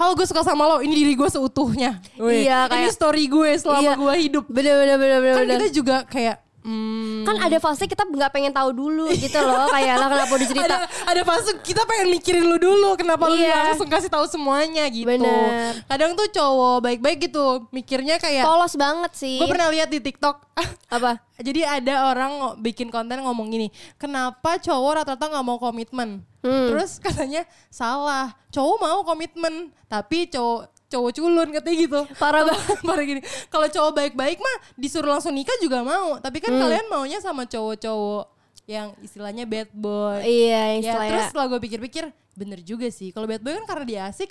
Halo 0.00 0.16
gue 0.16 0.24
suka 0.24 0.40
sama 0.40 0.64
lo, 0.64 0.80
ini 0.80 0.96
diri 0.96 1.12
gue 1.12 1.28
seutuhnya. 1.28 2.00
Weh, 2.16 2.48
Iya, 2.48 2.64
Ini 2.64 2.72
kayak- 2.72 2.94
story 2.96 3.28
gue 3.28 3.50
selama 3.54 3.84
Iya. 3.84 3.94
gue 3.94 4.14
hidup. 4.24 4.44
Bener 4.48 4.74
bener 4.74 4.96
bener 4.96 5.18
bener. 5.20 5.34
Kan 5.36 5.44
bener. 5.44 5.58
kita 5.60 5.68
juga 5.70 5.96
kayak 6.08 6.36
hmm, 6.62 7.24
kan 7.24 7.36
ada 7.40 7.58
fase 7.58 7.84
kita 7.84 8.04
nggak 8.04 8.32
pengen 8.32 8.52
tahu 8.52 8.70
dulu 8.72 9.08
gitu 9.12 9.38
loh 9.40 9.68
kayak 9.74 9.94
lah 9.96 10.08
kenapa 10.08 10.32
udah 10.36 10.48
cerita 10.48 10.66
ada 10.66 10.78
ada 10.86 11.22
fase 11.24 11.50
kita 11.64 11.82
pengen 11.84 12.08
mikirin 12.12 12.44
lu 12.44 12.56
dulu 12.56 12.96
kenapa 12.96 13.28
lu 13.28 13.36
Iya. 13.36 13.48
nggak 13.52 13.64
langsung 13.72 13.90
kasih 13.90 14.10
tahu 14.12 14.26
semuanya 14.28 14.84
gitu. 14.92 15.08
Bener. 15.08 15.80
Kadang 15.88 16.12
tuh 16.16 16.28
cowok 16.28 16.84
baik-baik 16.84 17.30
gitu 17.30 17.64
mikirnya 17.72 18.20
kayak 18.20 18.44
polos 18.44 18.74
banget 18.76 19.12
sih 19.16 19.38
gue 19.40 19.48
pernah 19.48 19.68
lihat 19.72 19.88
di 19.88 20.00
TikTok. 20.00 20.36
apa 20.96 21.22
Jadi 21.40 21.64
ada 21.64 22.12
orang 22.12 22.60
bikin 22.60 22.92
konten 22.92 23.24
ngomong 23.24 23.48
gini, 23.48 23.72
kenapa 23.96 24.60
cowok 24.60 25.00
rata-rata 25.00 25.24
nggak 25.32 25.46
mau 25.46 25.56
komitmen? 25.56 26.20
Hmm. 26.44 26.68
Terus 26.68 27.00
katanya 27.00 27.48
salah, 27.72 28.36
cowok 28.52 28.76
mau 28.76 29.00
komitmen, 29.08 29.72
tapi 29.88 30.28
cowok 30.28 30.68
cowok 30.90 31.10
culun 31.14 31.48
katanya 31.50 31.76
gitu. 31.78 32.00
Parah 32.16 32.42
Kalau- 32.42 32.58
Parah 32.88 33.04
gini. 33.04 33.20
Kalau 33.46 33.66
cowok 33.66 33.92
baik-baik 33.94 34.36
mah 34.36 34.56
disuruh 34.74 35.06
langsung 35.08 35.30
nikah 35.30 35.54
juga 35.56 35.80
mau, 35.80 36.18
tapi 36.18 36.38
kan 36.38 36.50
Hmm. 36.50 36.60
kalian 36.60 36.86
maunya 36.86 37.18
sama 37.18 37.46
cowok-cowok 37.46 38.26
yang 38.66 38.90
istilahnya 39.00 39.44
bad 39.44 39.70
boy. 39.72 40.18
iya 40.20 40.74
Ya, 40.74 40.82
istilahnya 40.82 41.10
terus 41.12 41.24
setelah 41.30 41.46
gue 41.48 41.60
pikir-pikir, 41.60 42.04
bener 42.34 42.60
juga 42.60 42.86
sih. 42.86 43.10
Kalau 43.10 43.24
bad 43.24 43.38
boy 43.38 43.54
kan 43.54 43.66
karena 43.66 43.84
dia 43.84 44.00
asik, 44.06 44.30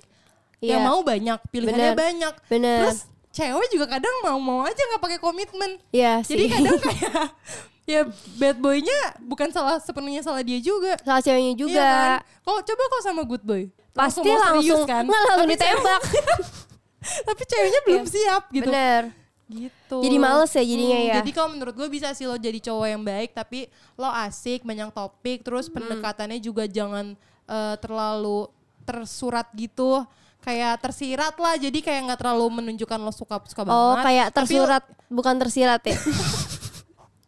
Iya. 0.60 0.76
yang 0.76 0.82
mau 0.86 1.00
banyak, 1.02 1.40
pilihannya 1.50 1.92
Bener. 1.92 1.96
banyak. 1.98 2.34
Bener. 2.46 2.80
Terus 2.84 3.00
cewek 3.30 3.68
juga 3.70 3.86
kadang 3.90 4.12
mau-mau 4.22 4.64
aja 4.64 4.76
nggak 4.76 5.00
pakai 5.02 5.18
komitmen. 5.18 5.80
Iya 5.90 6.20
Jadi 6.22 6.44
sih 6.44 6.50
kadang 6.50 6.76
kayak 6.78 7.24
ya 7.92 8.02
bad 8.36 8.58
boynya 8.58 9.00
bukan 9.20 9.50
salah 9.50 9.80
sepenuhnya 9.80 10.20
salah 10.20 10.40
dia 10.40 10.60
juga. 10.60 11.00
salah 11.00 11.20
ceweknya 11.20 11.54
juga 11.54 11.80
Iya 11.80 11.88
kan? 11.90 12.12
Kalau 12.44 12.60
coba 12.62 12.84
kau 12.86 13.02
sama 13.02 13.22
good 13.24 13.42
boy, 13.42 13.72
pasti 14.00 14.20
serius 14.22 14.42
langsung 14.42 14.80
nggak 14.86 15.02
langsung 15.22 15.40
Tapi 15.42 15.52
ditembak 15.52 16.02
cewek- 16.02 16.48
tapi 17.28 17.42
ceweknya 17.46 17.82
belum 17.84 18.06
siap 18.06 18.44
gitu. 18.50 18.64
bener 18.66 19.04
Gitu. 19.50 19.98
Jadi 19.98 20.18
males 20.20 20.54
ya 20.54 20.62
jadinya 20.62 21.00
ya? 21.02 21.14
Jadi 21.18 21.32
kalau 21.32 21.50
menurut 21.50 21.74
gue 21.74 21.90
bisa 21.90 22.14
sih 22.14 22.22
lo 22.24 22.38
jadi 22.38 22.62
cowok 22.62 22.86
yang 22.86 23.02
baik 23.02 23.34
tapi 23.34 23.66
lo 23.96 24.06
asik, 24.06 24.62
banyak 24.62 24.94
topik, 24.94 25.42
terus 25.42 25.66
Hmm. 25.66 25.82
pendekatannya 25.82 26.38
juga 26.38 26.70
jangan 26.70 27.18
eh, 27.46 27.76
terlalu 27.82 28.46
tersurat 28.86 29.50
gitu. 29.52 30.06
Kayak 30.40 30.78
tersirat 30.80 31.34
lah, 31.36 31.58
jadi 31.58 31.74
kayak 31.76 32.02
nggak 32.06 32.20
terlalu 32.22 32.62
menunjukkan 32.62 33.00
lo 33.02 33.10
suka 33.10 33.42
suka 33.44 33.66
banget. 33.66 33.74
oh 33.76 33.96
kayak 34.00 34.28
Tapi 34.30 34.38
tersurat 34.38 34.84
bukan 35.10 35.36
tersirat 35.36 35.82
ya 35.84 35.98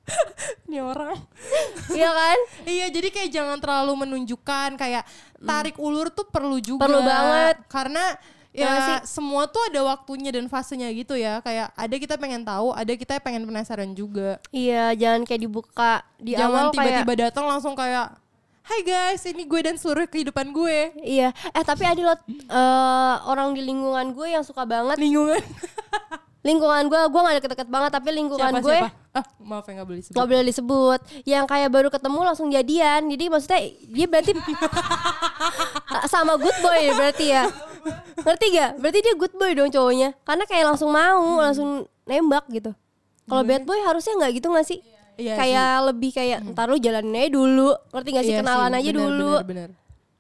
Ini 0.68 0.80
orang. 0.82 1.20
iya 1.92 2.10
kan 2.10 2.40
Iya, 2.66 2.88
jadi 2.90 3.08
kayak 3.12 3.30
jangan 3.32 3.58
terlalu 3.60 4.08
menunjukkan 4.08 4.80
kayak 4.80 5.04
tarik 5.42 5.76
ulur 5.78 6.10
tuh 6.10 6.28
perlu 6.28 6.58
juga. 6.58 6.88
Perlu 6.88 7.02
banget. 7.04 7.56
Karena 7.68 8.06
Ya 8.52 9.00
semua 9.08 9.48
tuh 9.48 9.64
ada 9.72 9.80
waktunya 9.96 10.28
dan 10.28 10.52
fasenya 10.52 10.92
gitu 10.92 11.16
ya. 11.16 11.40
Kayak 11.40 11.72
ada 11.72 11.96
kita 11.96 12.20
pengen 12.20 12.44
tahu, 12.44 12.76
ada 12.76 12.92
kita 13.00 13.24
pengen 13.24 13.48
penasaran 13.48 13.96
juga. 13.96 14.44
iya 14.52 14.92
jangan 14.92 15.24
kayak 15.24 15.42
dibuka 15.48 16.04
di 16.20 16.36
jangan 16.36 16.68
awal 16.68 16.76
kayak 16.76 17.08
tiba-tiba 17.08 17.14
datang 17.32 17.48
langsung 17.48 17.74
kayak 17.80 18.12
Hai 18.62 18.86
guys, 18.86 19.26
ini 19.26 19.50
gue 19.50 19.58
dan 19.66 19.74
seluruh 19.74 20.06
kehidupan 20.06 20.54
gue. 20.54 20.94
Iya, 21.02 21.34
eh 21.34 21.64
tapi 21.66 21.82
ada 21.82 22.14
loh 22.14 22.18
eh, 22.30 23.16
orang 23.26 23.58
di 23.58 23.66
lingkungan 23.66 24.14
gue 24.14 24.38
yang 24.38 24.46
suka 24.46 24.70
banget. 24.70 25.02
Lingkungan. 25.02 25.42
Lingkungan 26.42 26.90
gue, 26.90 26.98
gue 26.98 27.22
gak 27.22 27.36
deket-deket 27.38 27.68
banget, 27.70 27.92
tapi 27.94 28.10
lingkungan 28.18 28.50
siapa 28.50 28.66
gue 28.66 28.74
siapa? 28.74 28.90
Ah, 29.12 29.26
maaf 29.44 29.68
ya 29.68 29.76
nggak 29.78 29.88
boleh 29.92 30.00
disebut. 30.00 30.16
nggak 30.16 30.28
boleh 30.32 30.46
disebut. 30.48 31.00
Yang 31.28 31.46
kayak 31.52 31.70
baru 31.70 31.88
ketemu 31.92 32.20
langsung 32.24 32.48
jadian, 32.50 33.02
jadi 33.12 33.24
maksudnya 33.28 33.60
dia 33.92 34.06
berarti 34.08 34.32
sama 36.14 36.34
good 36.40 36.58
boy 36.64 36.82
berarti 36.96 37.26
ya. 37.30 37.44
Ngerti 38.24 38.46
gak? 38.56 38.72
Berarti 38.80 39.00
dia 39.04 39.14
good 39.20 39.34
boy 39.36 39.52
dong 39.52 39.70
cowoknya, 39.70 40.16
karena 40.24 40.44
kayak 40.48 40.66
langsung 40.74 40.90
mau, 40.90 41.44
langsung 41.44 41.70
nembak 42.08 42.48
gitu. 42.50 42.72
Kalau 43.28 43.44
bad 43.46 43.64
boy 43.64 43.78
harusnya 43.86 44.14
nggak 44.18 44.32
gitu 44.42 44.48
gak 44.50 44.66
sih? 44.66 44.80
Iya 45.20 45.36
kayak 45.38 45.72
lebih 45.94 46.12
kayak 46.16 46.40
ntar 46.56 46.72
lu 46.72 46.80
jalanin 46.80 47.14
aja 47.14 47.30
dulu, 47.30 47.70
ngerti 47.94 48.10
gak 48.16 48.26
sih 48.26 48.34
Iya 48.34 48.40
kenalan 48.42 48.72
sih, 48.72 48.80
aja 48.80 48.90
bener, 48.90 48.98
dulu. 48.98 49.32
bener, 49.44 49.46
bener. 49.46 49.70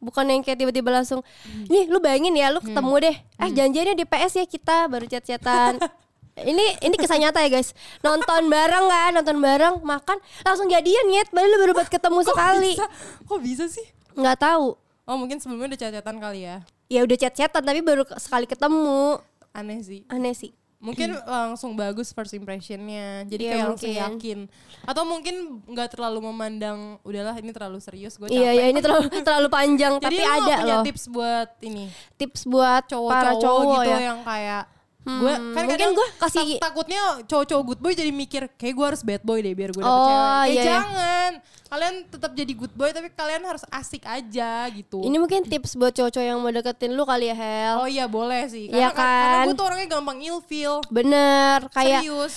Bukan 0.01 0.25
yang 0.25 0.41
kayak 0.41 0.57
tiba-tiba 0.57 0.89
langsung 0.89 1.21
Nih 1.69 1.85
lu 1.85 2.01
bayangin 2.01 2.33
ya 2.33 2.49
lu 2.49 2.57
ketemu 2.57 2.93
deh 3.05 3.15
Eh 3.37 3.49
janjiannya 3.53 3.93
di 3.93 4.05
PS 4.09 4.33
ya 4.41 4.45
kita 4.49 4.89
baru 4.89 5.05
chat-chatan 5.05 5.77
Ini 6.43 6.65
ini 6.81 6.95
kisah 6.95 7.17
nyata 7.17 7.39
ya 7.39 7.49
guys 7.51 7.71
Nonton 7.99 8.47
bareng 8.47 8.85
kan 8.85 9.11
Nonton 9.13 9.37
bareng 9.37 9.75
Makan 9.79 10.17
Langsung 10.41 10.65
jadian 10.65 11.05
ya 11.07 11.21
Padahal 11.25 11.47
lu 11.47 11.57
baru 11.59 11.73
buat 11.73 11.87
ketemu 11.87 12.19
sekali 12.23 12.71
Bisa? 12.73 12.87
Kok 13.23 13.39
bisa 13.39 13.65
sih? 13.65 13.85
nggak 14.11 14.37
tahu 14.37 14.75
Oh 15.03 15.15
mungkin 15.15 15.37
sebelumnya 15.37 15.73
udah 15.73 15.81
catatan 15.81 16.17
kali 16.17 16.39
ya. 16.43 16.61
Ya 16.85 17.01
udah 17.01 17.17
chat-chatan 17.17 17.61
Tapi 17.61 17.79
baru 17.79 18.03
sekali 18.15 18.45
ketemu 18.45 19.19
Aneh 19.51 19.79
sih. 19.79 20.01
Aneh 20.07 20.31
sih 20.31 20.51
Mungkin 20.81 21.13
langsung 21.21 21.77
bagus 21.77 22.09
first 22.09 22.33
impressionnya, 22.33 23.21
jadi 23.29 23.37
Iya, 23.37 23.51
kayak 23.53 23.65
langsung 23.69 23.93
mungkin. 23.93 24.01
yakin. 24.17 24.39
Atau 24.81 25.03
mungkin 25.05 25.35
nggak 25.69 25.93
terlalu 25.93 26.25
memandang, 26.25 26.97
udahlah 27.05 27.37
ini 27.37 27.53
terlalu 27.53 27.77
serius, 27.77 28.17
gue 28.17 28.25
Iya 28.25 28.49
capek. 28.49 28.57
ya 28.57 28.65
ini 28.65 28.79
terlalu 28.81 29.05
terlalu 29.29 29.47
panjang 29.47 29.93
Tapi 30.01 30.17
ada 30.17 30.41
punya 30.41 30.57
loh 30.65 30.81
tips 30.81 31.05
buat 31.05 31.49
ini 31.61 31.85
Tips 32.17 32.49
buat 32.49 32.81
para 32.81 32.97
cowok-cowok 32.97 33.37
cowok 33.37 33.73
gitu 33.77 33.91
ya 33.93 33.99
yang 34.01 34.19
kayak 34.25 34.63
gue 35.01 35.33
kan 35.51 35.63
mungkin 35.65 35.91
gue 35.91 36.07
kasih- 36.15 36.55
tak- 36.55 36.69
takutnya 36.69 37.01
cowok-cowok 37.23 37.63
good 37.65 37.79
boy 37.79 37.91
jadi 37.91 38.09
mikir 38.09 38.45
kayak 38.51 38.71
gue 38.71 38.85
harus 38.85 39.01
bad 39.01 39.21
boy 39.21 39.37
deh 39.37 39.49
biar 39.51 39.69
gue 39.69 39.79
dapet 39.79 39.89
Oh, 39.91 40.05
cewek. 40.05 40.21
Eh 40.21 40.45
iya, 40.47 40.53
iya. 40.53 40.63
jangan. 40.71 41.31
Kalian 41.67 41.93
tetap 42.05 42.31
jadi 42.31 42.53
good 42.53 42.69
boy 42.71 42.89
tapi 42.89 43.07
kalian 43.09 43.41
harus 43.41 43.63
asik 43.67 44.03
aja 44.03 44.49
gitu. 44.69 44.99
Ini 44.99 45.17
mungkin 45.17 45.41
tips 45.43 45.73
buat 45.73 45.89
cowok-cowok 45.91 46.21
yang 46.23 46.37
mau 46.37 46.49
deketin 46.49 46.91
lu 46.91 47.01
kali 47.01 47.25
ya 47.25 47.35
Hel 47.35 47.75
Oh 47.77 47.87
iya 47.87 48.05
boleh 48.05 48.45
sih. 48.45 48.67
Iya 48.67 48.89
Karena, 48.89 48.93
karena 48.93 49.25
kan? 49.33 49.45
gue 49.47 49.55
tuh 49.55 49.65
orangnya 49.65 49.87
gampang 49.89 50.17
ilfeel. 50.19 50.75
Bener 50.87 51.57
Kayak 51.71 52.01
Serius. 52.01 52.35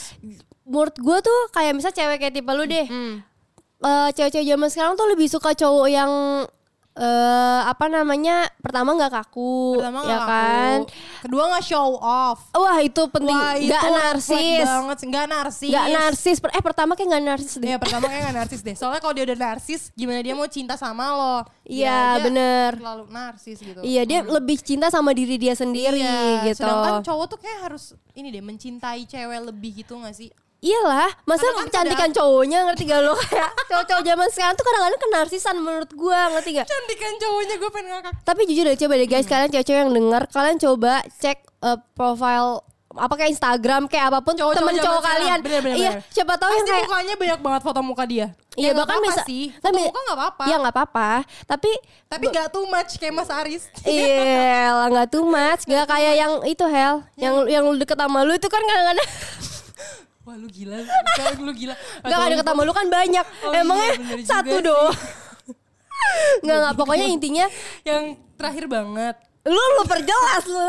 menurut 0.64 0.94
gue 0.94 1.18
tuh 1.20 1.38
kayak 1.50 1.72
misal 1.74 1.90
cewek 1.90 2.16
kayak 2.18 2.32
tipe 2.32 2.48
lu 2.48 2.64
deh 2.64 2.86
Hmm. 2.86 3.20
eh, 3.78 4.08
cewek-cewek 4.10 4.48
zaman 4.48 4.68
sekarang 4.68 4.94
tuh 4.94 5.04
lebih 5.06 5.28
suka 5.28 5.52
cowok 5.52 5.86
yang 5.86 6.10
eh 6.94 7.60
apa 7.66 7.90
namanya? 7.90 8.46
Pertama 8.62 8.94
nggak 8.94 9.10
kaku 9.10 9.82
Pertama 9.82 9.98
ya 9.98 10.06
nggak 10.06 10.22
kan? 10.30 10.78
laku. 10.86 10.92
Kedua 11.26 11.42
nggak 11.50 11.64
show 11.66 11.90
off. 11.98 12.38
wah 12.54 12.78
itu 12.78 13.02
penting. 13.10 13.34
Nggak 13.66 13.84
narsis. 13.90 14.62
banget. 14.62 14.98
Nggak 15.10 15.26
narsis. 15.26 15.70
nggak 15.74 15.88
narsis. 15.90 16.36
Eh 16.38 16.62
pertama 16.62 16.94
kayak 16.94 17.08
nggak 17.10 17.24
narsis 17.26 17.54
deh. 17.58 17.66
Iya 17.74 17.76
pertama 17.82 18.06
kayak 18.06 18.22
gak 18.30 18.36
narsis 18.38 18.60
deh. 18.62 18.74
Soalnya 18.78 19.00
kalau 19.02 19.14
dia 19.18 19.24
udah 19.26 19.38
narsis 19.38 19.82
Gimana 19.98 20.20
dia 20.22 20.34
mau 20.38 20.46
cinta 20.46 20.74
sama 20.78 21.04
lo? 21.10 21.36
Iya, 21.66 21.90
aja 21.90 22.18
bener. 22.22 22.70
Terlalu 22.78 23.04
narsis 23.10 23.58
gitu. 23.58 23.80
Iya 23.82 24.02
dia 24.06 24.18
lebih 24.22 24.56
cinta 24.62 24.86
sama 24.86 25.10
diri 25.10 25.34
dia 25.34 25.58
sendiri 25.58 25.98
Iya, 25.98 26.46
gitu. 26.52 26.62
Sedangkan 26.62 27.02
cowok 27.02 27.26
tuh 27.26 27.38
kayak 27.42 27.58
harus 27.70 27.98
Ini 28.14 28.30
deh 28.30 28.44
mencintai 28.44 29.02
cewek 29.10 29.40
lebih 29.50 29.82
gitu 29.82 29.98
gak 29.98 30.14
sih 30.14 30.30
iyalah 30.64 31.12
masa 31.22 31.44
Karena 31.44 31.60
kan 31.60 31.68
cantikan 31.70 32.10
cowoknya 32.10 32.58
ngerti 32.64 32.82
gak 32.84 33.00
lo 33.00 33.12
kayak 33.22 33.50
cowok-cowok 33.68 34.02
zaman 34.02 34.28
sekarang 34.28 34.54
tuh 34.54 34.64
kadang-kadang 34.64 35.00
kenarsisan 35.02 35.56
menurut 35.56 35.90
gua 35.92 36.32
ngerti 36.32 36.50
gak 36.54 36.66
Cantikan 36.66 37.12
cowoknya 37.14 37.54
gue 37.54 37.70
pengen 37.70 37.88
ngakak 37.92 38.14
Tapi 38.22 38.40
jujur 38.44 38.64
deh 38.64 38.78
coba 38.78 38.92
deh 38.94 39.02
Hmm. 39.04 39.12
guys 39.12 39.26
kalian 39.26 39.50
cewek-cewek 39.50 39.78
yang 39.78 39.92
denger 39.92 40.22
kalian 40.26 40.56
coba 40.58 40.92
cek 41.12 41.38
uh, 41.60 41.76
profile 41.92 42.64
apa 42.94 43.10
kayak 43.12 43.30
Instagram 43.32 43.82
kayak 43.84 44.06
apa 44.06 44.18
pun 44.20 44.32
Cowok-cowok 44.32 44.54
temen 44.64 44.74
cowok 44.78 45.02
sekarang. 45.02 45.18
kalian. 45.20 45.38
Bener, 45.40 45.60
bener, 45.60 45.76
iya, 45.76 45.90
bener. 45.92 46.06
siapa 46.08 46.32
tahu 46.34 46.50
yang 46.52 46.62
kayak 46.64 46.86
mukanya 46.86 47.14
banyak 47.16 47.40
banget 47.42 47.62
foto 47.62 47.80
muka 47.82 48.04
dia 48.06 48.26
Iya, 48.54 48.62
Ya, 48.62 48.70
nggak 48.70 48.86
bahkan 48.86 49.02
bisa 49.02 49.22
sih 49.26 49.44
tapi 49.58 49.82
Foto 49.82 49.90
muka 49.90 50.00
gak 50.00 50.14
apa-apa 50.16 50.44
Iya 50.46 50.56
nggak 50.56 50.74
apa-apa. 50.78 51.10
Tapi 51.42 51.70
Tapi 52.06 52.24
gak 52.30 52.48
too 52.48 52.64
much 52.64 52.90
kayak 52.96 53.10
Mas 53.12 53.26
Aris 53.28 53.66
Iya, 53.82 54.70
lah, 54.72 54.86
nggak 54.88 55.08
too 55.10 55.26
much, 55.26 55.66
nggak 55.66 55.86
kayak 55.90 56.14
yang 56.14 56.32
itu 56.46 56.64
Hel, 56.64 56.94
yang 57.16 57.34
yang 57.50 57.66
lu 57.66 57.74
deket 57.74 57.98
sama 57.98 58.22
lu 58.22 58.30
itu 58.30 58.46
kan 58.46 58.62
kadang-kadang 58.62 59.08
Wah 60.24 60.36
lu 60.40 60.48
gila 60.48 60.80
Kayak 61.14 61.36
lu 61.36 61.52
gila 61.52 61.74
nggak 62.00 62.18
ada 62.18 62.36
sama 62.40 62.62
lu 62.64 62.72
kan 62.72 62.88
banyak, 62.88 63.26
Oh 63.44 63.52
iya, 63.52 63.60
emangnya 63.60 63.90
juga 64.00 64.24
satu 64.24 64.56
doang. 64.58 64.96
Nggak 66.44 66.58
nggak 66.60 66.74
pokoknya 66.76 67.06
intinya 67.08 67.46
Yang 67.84 68.04
terakhir 68.36 68.64
banget 68.66 69.16
lu 69.44 69.60
lu 69.60 69.84
perjelas 69.84 70.44
lu. 70.48 70.68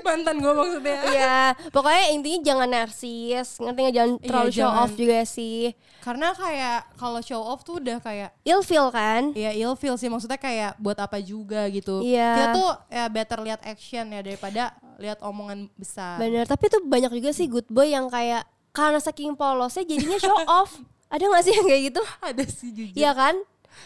Mantan 0.00 0.40
gue 0.40 0.48
maksudnya 0.48 0.96
Iya, 1.12 1.40
pokoknya 1.68 2.04
intinya 2.08 2.40
jangan 2.40 2.68
narsis, 2.72 3.60
ngerti 3.60 3.78
nggak 3.84 3.94
jangan 4.00 4.12
Iya, 4.16 4.24
terlalu 4.24 4.48
show 4.48 4.60
jangan. 4.64 4.80
off 4.80 4.92
juga 4.96 5.18
sih. 5.28 5.60
Karena 6.00 6.28
kayak 6.32 6.80
kalau 6.96 7.20
show 7.20 7.44
off 7.44 7.60
tuh 7.68 7.84
udah 7.84 8.00
kayak 8.00 8.32
Ilfeel 8.40 8.88
kan? 8.88 9.36
ya 9.36 9.52
ilfeel 9.52 10.00
sih 10.00 10.08
maksudnya 10.08 10.40
kayak 10.40 10.72
buat 10.80 10.96
apa 10.96 11.20
juga 11.20 11.68
gitu. 11.68 12.00
Iya. 12.00 12.32
Kita 12.32 12.46
tuh 12.56 12.70
ya 12.88 13.04
better 13.12 13.38
lihat 13.44 13.60
action 13.60 14.08
ya 14.08 14.20
daripada 14.24 14.72
lihat 14.96 15.20
omongan 15.20 15.68
besar. 15.76 16.16
Bener, 16.16 16.48
tapi 16.48 16.72
tuh 16.72 16.80
banyak 16.80 17.12
juga 17.12 17.28
sih 17.28 17.44
good 17.44 17.68
boy 17.68 17.92
yang 17.92 18.08
kayak 18.08 18.48
karena 18.74 18.98
saking 18.98 19.32
polosnya 19.32 19.86
jadinya 19.86 20.18
show 20.18 20.34
off. 20.50 20.74
Ada 21.06 21.30
gak 21.30 21.44
sih 21.46 21.54
yang 21.54 21.64
kayak 21.64 21.82
gitu? 21.88 22.02
Ada 22.18 22.42
sih 22.44 22.70
jujur. 22.74 22.96
Iya 22.98 23.14
kan? 23.14 23.34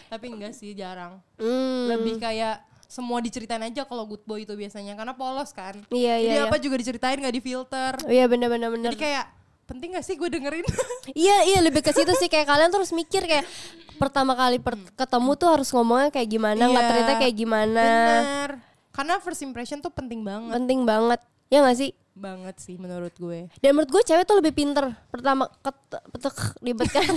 Tapi 0.09 0.25
enggak 0.33 0.53
sih 0.57 0.73
jarang. 0.73 1.21
Hmm. 1.37 1.85
Lebih 1.87 2.17
kayak 2.17 2.65
semua 2.89 3.21
diceritain 3.21 3.61
aja 3.61 3.85
kalau 3.85 4.01
good 4.03 4.25
boy 4.25 4.41
itu 4.41 4.49
biasanya 4.51 4.97
karena 4.97 5.13
polos 5.13 5.53
kan. 5.53 5.77
Iya, 5.93 6.15
Jadi 6.17 6.33
iya, 6.33 6.49
apa 6.49 6.57
juga 6.57 6.81
diceritain 6.81 7.21
nggak 7.21 7.35
difilter. 7.37 7.93
Oh, 8.01 8.09
Iya 8.09 8.25
bener-bener 8.25 8.73
bener. 8.73 8.89
Jadi 8.89 8.97
kayak 8.99 9.25
penting 9.69 9.93
gak 9.93 10.01
sih 10.01 10.17
gue 10.17 10.25
dengerin? 10.25 10.65
Iya 11.13 11.37
iya 11.45 11.59
lebih 11.61 11.85
ke 11.85 11.93
situ 11.93 12.09
sih 12.17 12.25
kayak 12.25 12.49
kalian 12.49 12.73
terus 12.73 12.89
mikir 12.89 13.29
kayak 13.29 13.45
pertama 14.01 14.33
kali 14.33 14.57
per- 14.57 14.89
ketemu 14.97 15.31
tuh 15.37 15.49
harus 15.53 15.69
ngomongnya 15.69 16.09
kayak 16.09 16.29
gimana, 16.31 16.65
nggak 16.65 16.81
Iya. 16.81 16.89
ternyata 16.89 17.13
kayak 17.21 17.35
gimana. 17.37 17.85
Bener. 17.85 18.49
Karena 18.89 19.13
first 19.21 19.45
impression 19.45 19.77
tuh 19.77 19.93
penting 19.93 20.25
banget. 20.25 20.49
Penting 20.57 20.81
banget. 20.81 21.21
Ya 21.53 21.61
gak 21.61 21.77
sih? 21.77 21.93
Banget 22.19 22.55
sih 22.57 22.75
menurut 22.75 23.11
gue. 23.13 23.47
Dan 23.57 23.73
menurut 23.73 23.89
gue 23.89 24.03
cewek 24.03 24.23
tuh 24.23 24.37
lebih 24.37 24.51
pinter 24.51 24.85
Pertama 25.07 25.47
ket, 25.57 25.77
petek 26.09 26.35
ribet 26.59 26.89
kan 26.89 27.07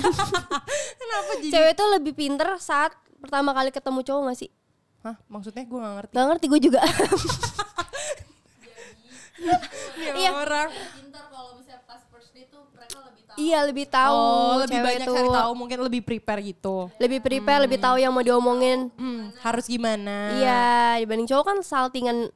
Kenapa 1.00 1.30
jadi? 1.36 1.50
Cewek 1.50 1.72
tuh 1.74 1.88
lebih 1.92 2.12
pinter 2.12 2.48
saat 2.56 2.94
pertama 3.18 3.50
kali 3.50 3.68
ketemu 3.68 4.00
cowok 4.00 4.22
gak 4.24 4.38
sih? 4.38 4.50
Hah, 5.02 5.18
maksudnya 5.26 5.62
gue 5.62 5.74
gak 5.76 5.94
ngerti. 5.96 6.12
Gak 6.12 6.26
ngerti 6.28 6.46
gue 6.46 6.60
juga 6.62 6.80
Iya 9.92 10.12
Iya. 10.16 10.30
orang. 10.32 10.68
pintar 10.70 11.24
kalau 11.28 11.50
misalnya 11.56 11.82
pas 11.82 12.00
first 12.06 12.30
date 12.30 12.46
tuh 12.46 12.62
mereka 12.70 12.98
lebih 13.02 13.22
tahu 13.24 13.36
Iya 13.36 13.58
lebih 13.64 13.86
tahu 13.88 14.14
Oh, 14.14 14.54
lebih 14.56 14.70
cewek 14.72 14.86
banyak 14.88 15.02
tuh. 15.04 15.16
cari 15.16 15.30
tahu, 15.32 15.50
mungkin 15.56 15.78
lebih 15.80 16.00
prepare 16.00 16.40
gitu. 16.42 16.76
Lebih 16.96 17.18
prepare, 17.20 17.60
lebih 17.60 17.78
tahu 17.78 17.96
yang 17.96 18.10
mau 18.10 18.20
diomongin 18.20 18.90
Hmm, 18.92 19.34
harus 19.40 19.66
gimana? 19.66 20.16
Iya 20.36 20.62
dibanding 20.98 21.26
cowok 21.26 21.44
kan 21.44 21.58
saltingan 21.60 22.30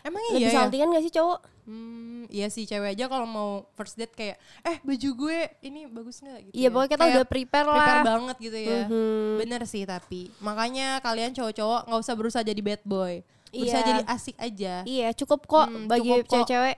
Emang 0.00 0.22
Lebih 0.30 0.38
iya 0.40 0.48
ya? 0.48 0.56
saltingan 0.56 0.88
gak 0.90 1.02
sih 1.02 1.12
cowok? 1.12 1.40
Hmm, 1.66 2.30
iya 2.30 2.46
sih 2.46 2.62
cewek 2.62 2.94
aja 2.94 3.04
kalau 3.06 3.26
mau 3.26 3.50
first 3.74 3.98
date 3.98 4.14
kayak 4.14 4.38
eh 4.62 4.78
baju 4.80 5.08
gue 5.18 5.38
ini 5.60 5.84
bagus 5.84 6.22
nggak 6.22 6.38
gitu. 6.46 6.54
Iya 6.54 6.62
ya. 6.62 6.70
pokoknya 6.70 6.88
kita 6.88 7.02
Kayak 7.02 7.12
udah 7.12 7.26
prepare 7.26 7.66
lah 7.66 7.76
prepare 7.76 8.06
banget 8.06 8.36
gitu 8.40 8.58
ya. 8.58 8.80
Mhm. 8.86 9.30
Bener 9.36 9.62
sih 9.64 9.82
tapi 9.82 10.20
makanya 10.38 10.86
kalian 11.00 11.30
cowok-cowok 11.32 11.80
nggak 11.84 12.00
usah 12.00 12.14
berusaha 12.14 12.42
jadi 12.42 12.60
bad 12.60 12.82
boy, 12.82 13.12
berusaha 13.50 13.76
Iya. 13.76 13.88
jadi 13.88 14.02
asik 14.06 14.36
aja 14.36 14.74
Iya 14.82 15.08
cukup 15.12 15.40
kok 15.44 15.66
Hmm, 15.66 15.84
bagi 15.86 16.10
cewek-cewek 16.22 16.76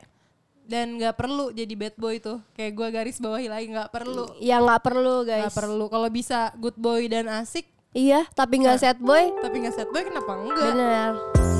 dan 0.64 0.87
nggak 0.97 1.16
perlu 1.16 1.49
jadi 1.50 1.75
bad 1.75 1.97
boy 1.97 2.16
tuh. 2.18 2.40
Kayak 2.52 2.73
gue 2.73 2.88
garis 2.90 3.16
bawahi 3.18 3.47
lagi 3.47 3.66
nggak 3.68 3.88
perlu, 3.88 4.25
Ya 4.37 4.57
nggak 4.57 4.80
perlu 4.80 5.16
guys 5.23 5.49
nggak 5.49 5.59
perlu. 5.59 5.85
Kalau 5.87 6.09
bisa 6.09 6.52
good 6.57 6.76
boy 6.76 7.04
dan 7.07 7.28
asik, 7.28 7.68
Iya 7.92 8.25
tapi 8.33 8.61
nggak 8.61 8.78
sad 8.78 8.99
boy 8.99 9.33
tapi 9.40 9.61
nggak 9.61 9.75
sad 9.75 9.88
boy 9.88 10.00
kenapa 10.00 10.33
enggak? 10.35 10.64
Bener 10.66 11.58